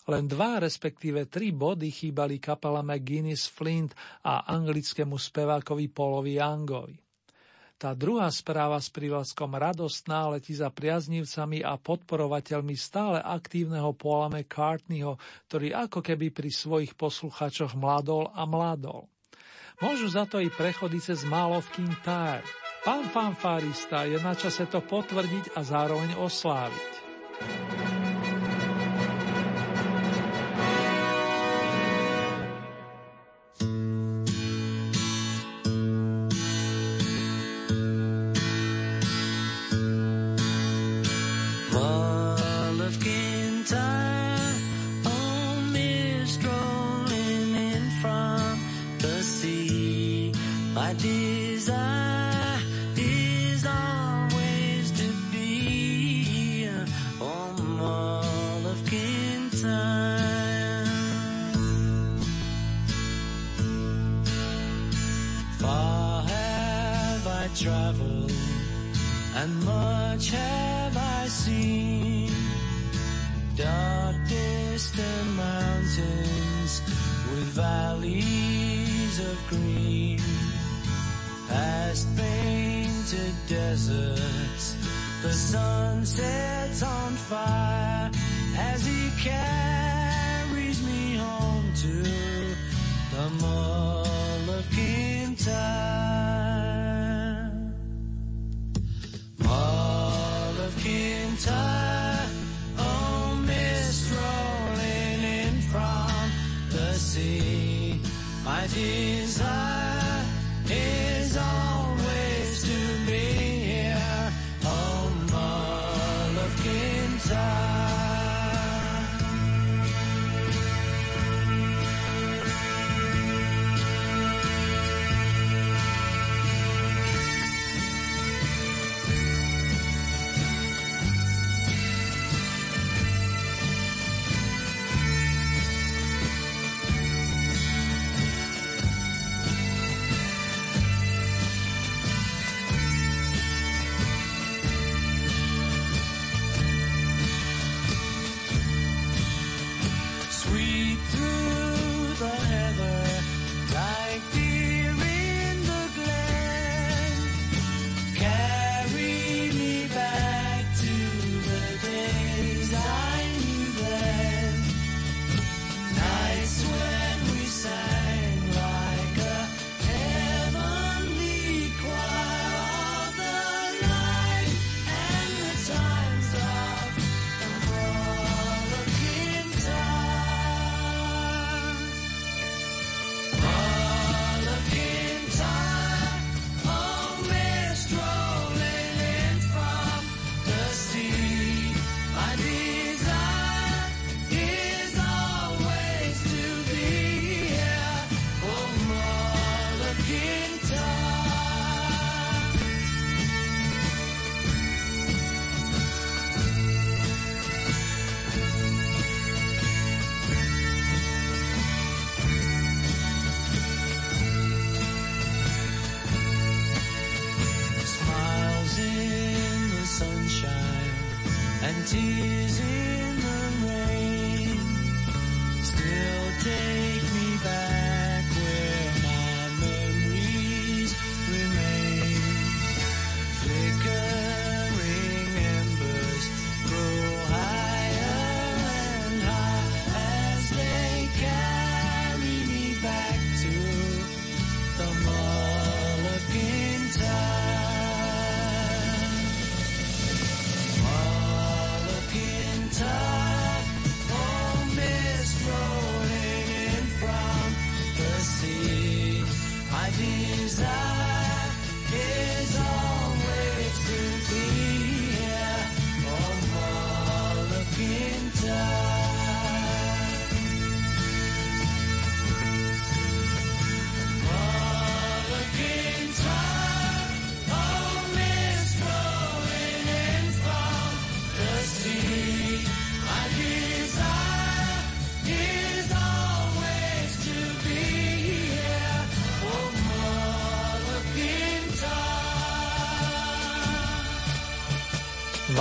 Len 0.10 0.26
dva, 0.26 0.58
respektíve 0.58 1.30
tri 1.30 1.54
body 1.54 1.94
chýbali 1.94 2.42
kapela 2.42 2.82
McGuinness 2.82 3.46
Flint 3.46 3.94
a 4.26 4.50
anglickému 4.50 5.14
spevákovi 5.14 5.86
Polovi 5.94 6.42
Youngovi. 6.42 6.98
Tá 7.82 7.98
druhá 7.98 8.30
správa 8.30 8.78
s 8.78 8.94
prívlaskom 8.94 9.58
radostná 9.58 10.30
letí 10.30 10.54
za 10.54 10.70
priaznivcami 10.70 11.66
a 11.66 11.82
podporovateľmi 11.82 12.78
stále 12.78 13.18
aktívneho 13.18 13.90
Paula 13.98 14.30
McCartneyho, 14.30 15.18
ktorý 15.50 15.74
ako 15.74 16.06
keby 16.06 16.30
pri 16.30 16.54
svojich 16.54 16.94
posluchačoch 16.94 17.74
mladol 17.74 18.30
a 18.38 18.46
mladol. 18.46 19.10
Môžu 19.82 20.14
za 20.14 20.30
to 20.30 20.38
i 20.38 20.54
prechody 20.54 21.02
cez 21.02 21.26
málo 21.26 21.58
v 21.58 21.82
Kintyre. 21.82 22.46
Pán 22.86 23.10
fanfárista 23.10 24.06
je 24.06 24.22
na 24.22 24.38
čase 24.38 24.70
to 24.70 24.86
potvrdiť 24.86 25.58
a 25.58 25.66
zároveň 25.66 26.22
osláviť. 26.22 26.90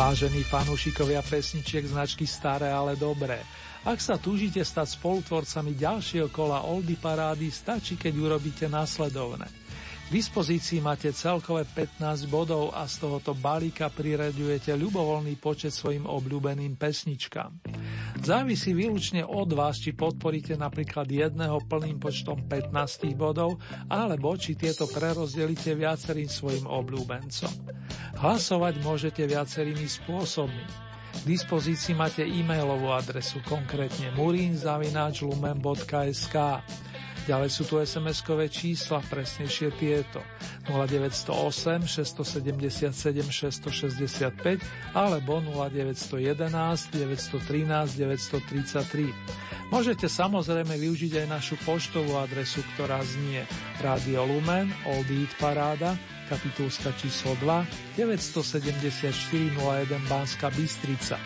Vážení 0.01 0.40
fanúšikovia 0.48 1.20
pesničiek 1.20 1.85
značky 1.85 2.24
Staré, 2.24 2.72
ale 2.72 2.97
dobré. 2.97 3.44
Ak 3.85 4.01
sa 4.01 4.16
túžite 4.16 4.64
stať 4.64 4.97
spolutvorcami 4.97 5.77
ďalšieho 5.77 6.32
kola 6.32 6.64
Oldy 6.64 6.97
Parády, 6.97 7.52
stačí, 7.52 8.01
keď 8.01 8.16
urobíte 8.16 8.64
následovné. 8.64 9.60
K 10.11 10.19
dispozícii 10.19 10.82
máte 10.82 11.15
celkové 11.15 11.62
15 11.62 12.27
bodov 12.27 12.74
a 12.74 12.82
z 12.91 12.99
tohoto 12.99 13.31
balíka 13.31 13.87
priraďujete 13.95 14.74
ľubovoľný 14.74 15.39
počet 15.39 15.70
svojim 15.70 16.03
obľúbeným 16.03 16.74
pesničkám. 16.74 17.62
Závisí 18.19 18.74
výlučne 18.74 19.23
od 19.23 19.55
vás, 19.55 19.78
či 19.78 19.95
podporíte 19.95 20.59
napríklad 20.59 21.07
jedného 21.07 21.62
plným 21.62 22.03
počtom 22.03 22.43
15 22.43 23.07
bodov, 23.15 23.62
alebo 23.87 24.35
či 24.35 24.59
tieto 24.59 24.91
prerozdelíte 24.91 25.78
viacerým 25.78 26.27
svojim 26.27 26.66
obľúbencom. 26.66 27.70
Hlasovať 28.19 28.82
môžete 28.82 29.23
viacerými 29.31 29.87
spôsobmi. 29.87 30.91
K 31.23 31.24
dispozícii 31.27 31.95
máte 31.95 32.27
e-mailovú 32.27 32.91
adresu, 32.91 33.39
konkrétne 33.47 34.11
murinzavináčlumen.sk. 34.19 36.37
Ďalej 37.28 37.51
sú 37.52 37.68
tu 37.68 37.76
SMS-kové 37.76 38.48
čísla, 38.48 39.05
presnejšie 39.05 39.76
tieto 39.76 40.24
0908 40.72 41.84
677 41.84 42.92
665 43.28 44.97
alebo 44.97 45.44
0911 45.44 46.48
913 46.97 48.01
933. 48.01 49.70
Môžete 49.70 50.10
samozrejme 50.10 50.74
využiť 50.74 51.22
aj 51.22 51.26
našu 51.30 51.55
poštovú 51.62 52.18
adresu, 52.18 52.64
ktorá 52.74 52.98
znie 53.06 53.47
Radio 53.78 54.26
Lumen, 54.26 54.72
Old 54.82 55.06
Eat 55.06 55.30
Paráda, 55.38 55.94
kapitulska 56.26 56.90
číslo 56.98 57.38
2, 57.38 57.94
974 57.94 59.55
01 59.55 60.10
Banska 60.10 60.51
Bystrica. 60.51 61.20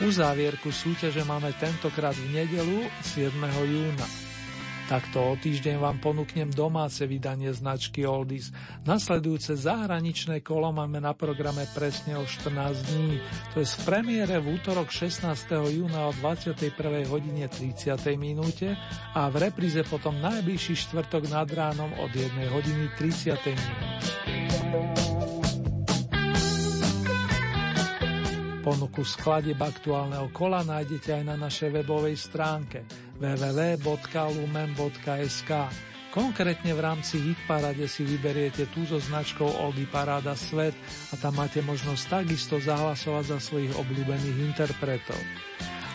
Uzávierku 0.00 0.70
súťaže 0.70 1.26
máme 1.26 1.50
tentokrát 1.58 2.14
v 2.14 2.30
nedelu 2.32 2.86
7. 3.02 3.34
júna. 3.66 4.19
Takto 4.90 5.22
o 5.22 5.38
týždeň 5.38 5.78
vám 5.78 6.02
ponúknem 6.02 6.50
domáce 6.50 7.06
vydanie 7.06 7.54
značky 7.54 8.02
Oldies. 8.02 8.50
Nasledujúce 8.82 9.54
zahraničné 9.54 10.42
kolo 10.42 10.74
máme 10.74 10.98
na 10.98 11.14
programe 11.14 11.62
presne 11.70 12.18
o 12.18 12.26
14 12.26 12.90
dní. 12.90 13.22
To 13.54 13.62
je 13.62 13.70
v 13.70 13.76
premiére 13.86 14.42
v 14.42 14.58
útorok 14.58 14.90
16. 14.90 15.30
júna 15.70 16.10
o 16.10 16.12
21. 16.18 17.06
hodine 17.06 17.46
30. 17.46 18.02
minúte 18.18 18.74
a 19.14 19.30
v 19.30 19.46
repríze 19.46 19.78
potom 19.86 20.18
najbližší 20.18 20.74
štvrtok 20.90 21.30
nad 21.30 21.46
ránom 21.46 21.94
od 22.02 22.10
1 22.10 22.50
hodiny 22.50 22.90
30. 22.98 23.38
minúte. 23.46 24.10
Ponuku 28.66 29.06
skladieb 29.06 29.62
aktuálneho 29.62 30.34
kola 30.34 30.66
nájdete 30.66 31.22
aj 31.22 31.24
na 31.30 31.38
našej 31.38 31.78
webovej 31.78 32.18
stránke 32.18 33.09
www.lumen.sk. 33.20 33.90
Konkrétne 36.10 36.74
v 36.74 36.80
rámci 36.82 37.22
Hitparade 37.22 37.86
si 37.86 38.02
vyberiete 38.02 38.66
tú 38.74 38.82
so 38.82 38.98
značkou 38.98 39.46
Oldy 39.46 39.86
Paráda 39.86 40.34
Svet 40.34 40.74
a 41.12 41.20
tam 41.20 41.38
máte 41.38 41.62
možnosť 41.62 42.26
takisto 42.26 42.58
zahlasovať 42.58 43.24
za 43.30 43.38
svojich 43.38 43.70
obľúbených 43.78 44.50
interpretov. 44.50 45.22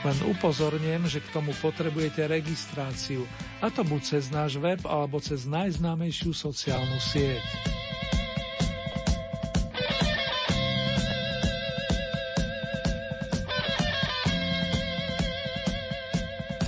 Len 0.07 0.17
upozorňujem, 0.37 1.03
že 1.09 1.19
k 1.19 1.33
tomu 1.35 1.51
potrebujete 1.59 2.29
registráciu, 2.29 3.27
a 3.59 3.67
to 3.73 3.83
buď 3.83 4.01
cez 4.05 4.29
náš 4.31 4.55
web 4.61 4.79
alebo 4.87 5.19
cez 5.19 5.43
najznámejšiu 5.49 6.31
sociálnu 6.31 7.01
sieť. 7.01 7.43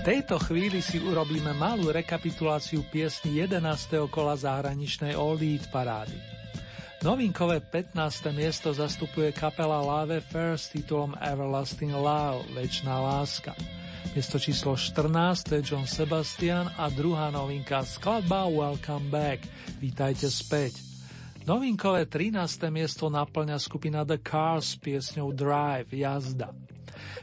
Tejto 0.07 0.39
chvíli 0.39 0.79
si 0.79 1.03
urobíme 1.03 1.51
malú 1.51 1.91
rekapituláciu 1.91 2.79
piesny 2.87 3.43
11. 3.43 4.07
kola 4.07 4.39
zahraničnej 4.39 5.19
Old 5.19 5.43
Eat 5.43 5.67
parády. 5.67 6.15
Novinkové 7.03 7.59
15. 7.59 8.31
miesto 8.31 8.71
zastupuje 8.71 9.35
kapela 9.35 9.83
Lave 9.83 10.23
Fair 10.23 10.55
s 10.55 10.71
titulom 10.71 11.11
Everlasting 11.19 11.91
Love, 11.91 12.47
Večná 12.55 13.03
láska. 13.03 13.51
Miesto 14.15 14.39
číslo 14.39 14.79
14 14.79 15.43
to 15.43 15.59
je 15.59 15.75
John 15.75 15.83
Sebastian 15.83 16.71
a 16.79 16.87
druhá 16.87 17.27
novinka 17.27 17.83
skladba 17.83 18.47
Welcome 18.47 19.11
Back, 19.11 19.43
Vítajte 19.83 20.31
späť. 20.31 20.79
Novinkové 21.43 22.07
13. 22.07 22.39
miesto 22.71 23.11
naplňa 23.11 23.59
skupina 23.59 24.07
The 24.07 24.23
Cars 24.23 24.71
s 24.71 24.79
piesňou 24.79 25.35
Drive, 25.35 25.91
jazda. 25.91 26.55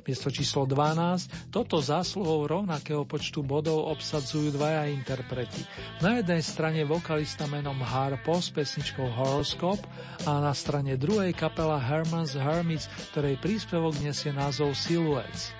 Miesto 0.05 0.28
číslo 0.28 0.69
12, 0.69 1.52
toto 1.55 1.81
zásluhou 1.81 2.44
rovnakého 2.44 3.09
počtu 3.09 3.40
bodov 3.40 3.89
obsadzujú 3.94 4.52
dvaja 4.55 4.89
interpreti. 4.93 5.65
Na 6.05 6.20
jednej 6.20 6.43
strane 6.44 6.82
vokalista 6.85 7.48
menom 7.48 7.78
Harpo 7.81 8.39
s 8.39 8.52
pesničkou 8.52 9.09
Horoscope 9.15 9.85
a 10.28 10.43
na 10.44 10.52
strane 10.52 10.98
druhej 11.01 11.32
kapela 11.32 11.81
Herman's 11.81 12.36
Hermits, 12.36 12.90
ktorej 13.12 13.40
príspevok 13.40 13.97
nesie 14.02 14.35
názov 14.35 14.77
Silhouettes. 14.77 15.55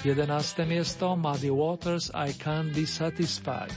11. 0.00 0.24
miesto 0.64 1.12
Muddy 1.12 1.52
Waters 1.52 2.08
I 2.16 2.32
Can't 2.32 2.72
Be 2.72 2.88
Satisfied. 2.88 3.72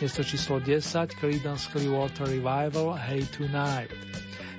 Miesto 0.00 0.24
číslo 0.24 0.56
10 0.56 1.12
Creedence 1.20 1.68
Clearwater 1.68 2.24
Revival 2.24 2.96
Hey 2.96 3.28
Tonight. 3.28 3.92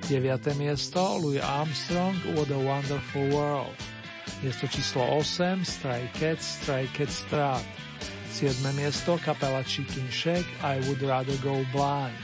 9. 0.06 0.54
miesto 0.54 1.18
Louis 1.18 1.42
Armstrong 1.42 2.14
What 2.38 2.54
a 2.54 2.60
Wonderful 2.62 3.34
World. 3.34 3.74
Miesto 4.38 4.70
číslo 4.70 5.02
8 5.18 5.66
Stray 5.66 6.06
Cats 6.14 6.62
Stray 6.62 6.86
Cats 6.94 7.26
Strat. 7.26 7.66
7. 8.30 8.70
miesto 8.70 9.18
kapela 9.18 9.66
Chicken 9.66 10.06
Shack 10.14 10.46
I 10.62 10.78
Would 10.86 11.02
Rather 11.02 11.34
Go 11.42 11.66
Blind. 11.74 12.14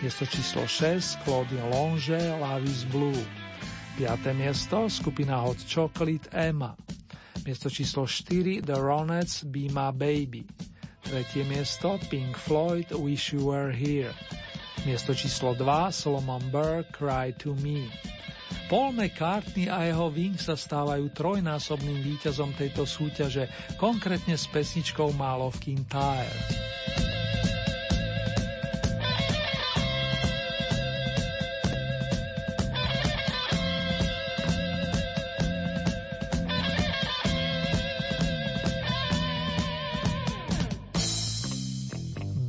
Miesto 0.00 0.24
číslo 0.24 0.64
6 0.64 1.20
Claudia 1.28 1.60
Longe 1.68 2.16
Love 2.40 2.64
is 2.64 2.88
Blue. 2.88 3.20
5. 4.00 4.32
miesto 4.32 4.88
skupina 4.88 5.44
Hot 5.44 5.60
Chocolate 5.68 6.24
Emma. 6.32 6.72
Miesto 7.44 7.68
číslo 7.68 8.08
4 8.08 8.64
The 8.64 8.80
Ronettes 8.80 9.44
Be 9.44 9.68
My 9.68 9.92
Baby. 9.92 10.48
Tretie 11.04 11.44
miesto 11.44 12.00
Pink 12.08 12.32
Floyd 12.32 12.88
Wish 12.96 13.36
You 13.36 13.52
Were 13.52 13.68
Here. 13.68 14.16
Miesto 14.88 15.12
číslo 15.12 15.52
2 15.52 15.92
Solomon 15.92 16.40
Burke 16.48 16.96
Cry 16.96 17.28
to 17.36 17.52
Me. 17.60 17.92
Paul 18.72 18.96
McCartney 18.96 19.68
a 19.68 19.84
jeho 19.84 20.08
Wings 20.08 20.48
sa 20.48 20.56
stávajú 20.56 21.12
trojnásobným 21.12 22.00
víťazom 22.08 22.56
tejto 22.56 22.88
súťaže, 22.88 23.44
konkrétne 23.76 24.32
s 24.32 24.48
pesničkou 24.48 25.12
Mall 25.12 25.44
of 25.44 25.60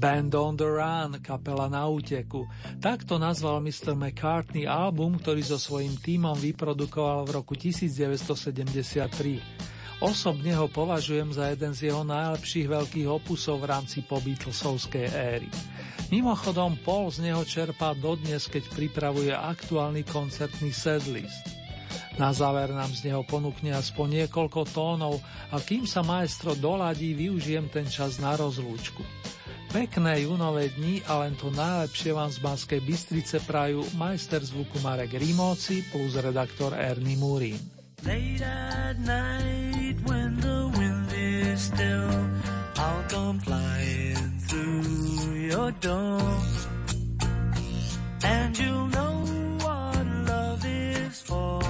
Band 0.04 0.36
on 0.36 0.60
the 0.60 0.68
Run, 0.68 1.16
kapela 1.24 1.72
na 1.72 1.88
úteku. 1.88 2.44
Takto 2.84 3.16
nazval 3.16 3.64
Mr. 3.64 3.96
McCartney 3.96 4.68
album, 4.68 5.16
ktorý 5.16 5.40
so 5.40 5.56
svojím 5.56 5.96
tímom 5.96 6.36
vyprodukoval 6.36 7.24
v 7.24 7.40
roku 7.40 7.56
1973. 7.56 10.04
Osobne 10.04 10.60
ho 10.60 10.68
považujem 10.68 11.32
za 11.32 11.56
jeden 11.56 11.72
z 11.72 11.88
jeho 11.88 12.04
najlepších 12.04 12.68
veľkých 12.68 13.08
opusov 13.08 13.64
v 13.64 13.72
rámci 13.72 14.04
pobeatlesovskej 14.04 15.08
éry. 15.08 15.48
Mimochodom, 16.12 16.84
Paul 16.84 17.08
z 17.08 17.24
neho 17.24 17.48
čerpá 17.48 17.96
dodnes, 17.96 18.52
keď 18.52 18.76
pripravuje 18.76 19.32
aktuálny 19.32 20.04
koncertný 20.04 20.76
setlist. 20.76 21.48
Na 22.20 22.36
záver 22.36 22.76
nám 22.76 22.92
z 22.92 23.08
neho 23.08 23.24
ponúkne 23.24 23.72
aspoň 23.72 24.28
niekoľko 24.28 24.68
tónov 24.68 25.24
a 25.48 25.64
kým 25.64 25.88
sa 25.88 26.04
maestro 26.04 26.60
doladí, 26.60 27.16
využijem 27.16 27.72
ten 27.72 27.88
čas 27.88 28.20
na 28.20 28.36
rozlúčku. 28.36 29.32
Pekné 29.74 30.22
júnové 30.22 30.70
dni 30.70 31.02
a 31.10 31.26
len 31.26 31.34
to 31.34 31.50
najlepšie 31.50 32.14
vám 32.14 32.30
z 32.30 32.46
Banskej 32.46 32.82
Bystrice 32.86 33.42
prajú 33.42 33.82
majster 33.98 34.38
zvuku 34.46 34.78
Marek 34.86 35.18
Rimóci 35.18 35.82
plus 35.90 36.14
redaktor 36.14 36.78
Ernie 36.78 37.18
Murín. 37.18 37.58
Late 38.06 38.46
at 38.46 39.02
night 39.02 39.98
when 40.06 40.38
the 40.38 40.70
wind 40.78 41.10
is 41.18 41.74
still, 41.74 42.14
I'll 42.78 43.02
come 43.10 43.42
flying 43.42 44.38
through 44.46 45.42
your 45.50 45.74
door. 45.82 46.22
And 48.22 48.54
you'll 48.54 48.94
know 48.94 49.26
what 49.58 50.06
love 50.30 50.62
is 50.70 51.18
for. 51.26 51.66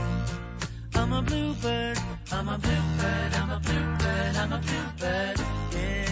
I'm 1.00 1.16
a 1.16 1.24
bluebird, 1.24 1.96
I'm 2.36 2.52
a 2.52 2.60
bluebird, 2.60 3.32
I'm 3.32 3.50
a 3.56 3.60
bluebird, 3.64 4.34
I'm 4.36 4.52
a 4.52 4.60
bluebird. 4.60 5.38
Yeah. 5.72 6.03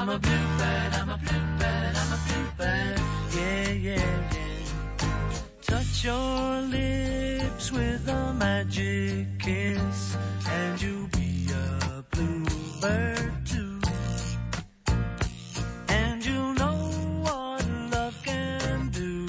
I'm 0.00 0.08
a 0.10 0.18
bluebird, 0.20 0.92
I'm 0.94 1.08
a 1.10 1.18
bluebird, 1.18 1.96
I'm 1.96 2.12
a 2.12 2.18
bluebird. 2.26 3.00
Yeah, 3.34 3.70
yeah, 3.70 4.30
yeah. 4.32 5.28
Touch 5.60 6.04
your 6.04 6.60
lips 6.62 7.72
with 7.72 8.08
a 8.08 8.32
magic 8.34 9.26
kiss, 9.40 10.16
and 10.48 10.80
you'll 10.80 11.08
be 11.08 11.48
a 11.52 12.04
bluebird 12.12 13.32
too. 13.44 13.80
And 15.88 16.24
you'll 16.24 16.54
know 16.54 16.78
what 17.24 17.66
love 17.90 18.16
can 18.24 18.90
do. 18.90 19.26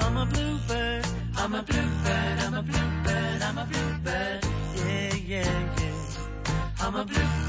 I'm 0.00 0.16
a 0.16 0.24
bluebird, 0.24 1.06
I'm 1.36 1.54
a 1.54 1.62
bluebird, 1.62 2.38
I'm 2.40 2.54
a 2.54 2.62
bluebird, 2.62 3.42
I'm 3.42 3.58
a 3.58 3.66
bluebird. 3.66 4.44
Yeah, 4.76 5.14
yeah, 5.14 5.76
yeah. 5.78 5.92
I'm 6.80 6.94
a 6.94 7.04
bluebird, 7.04 7.47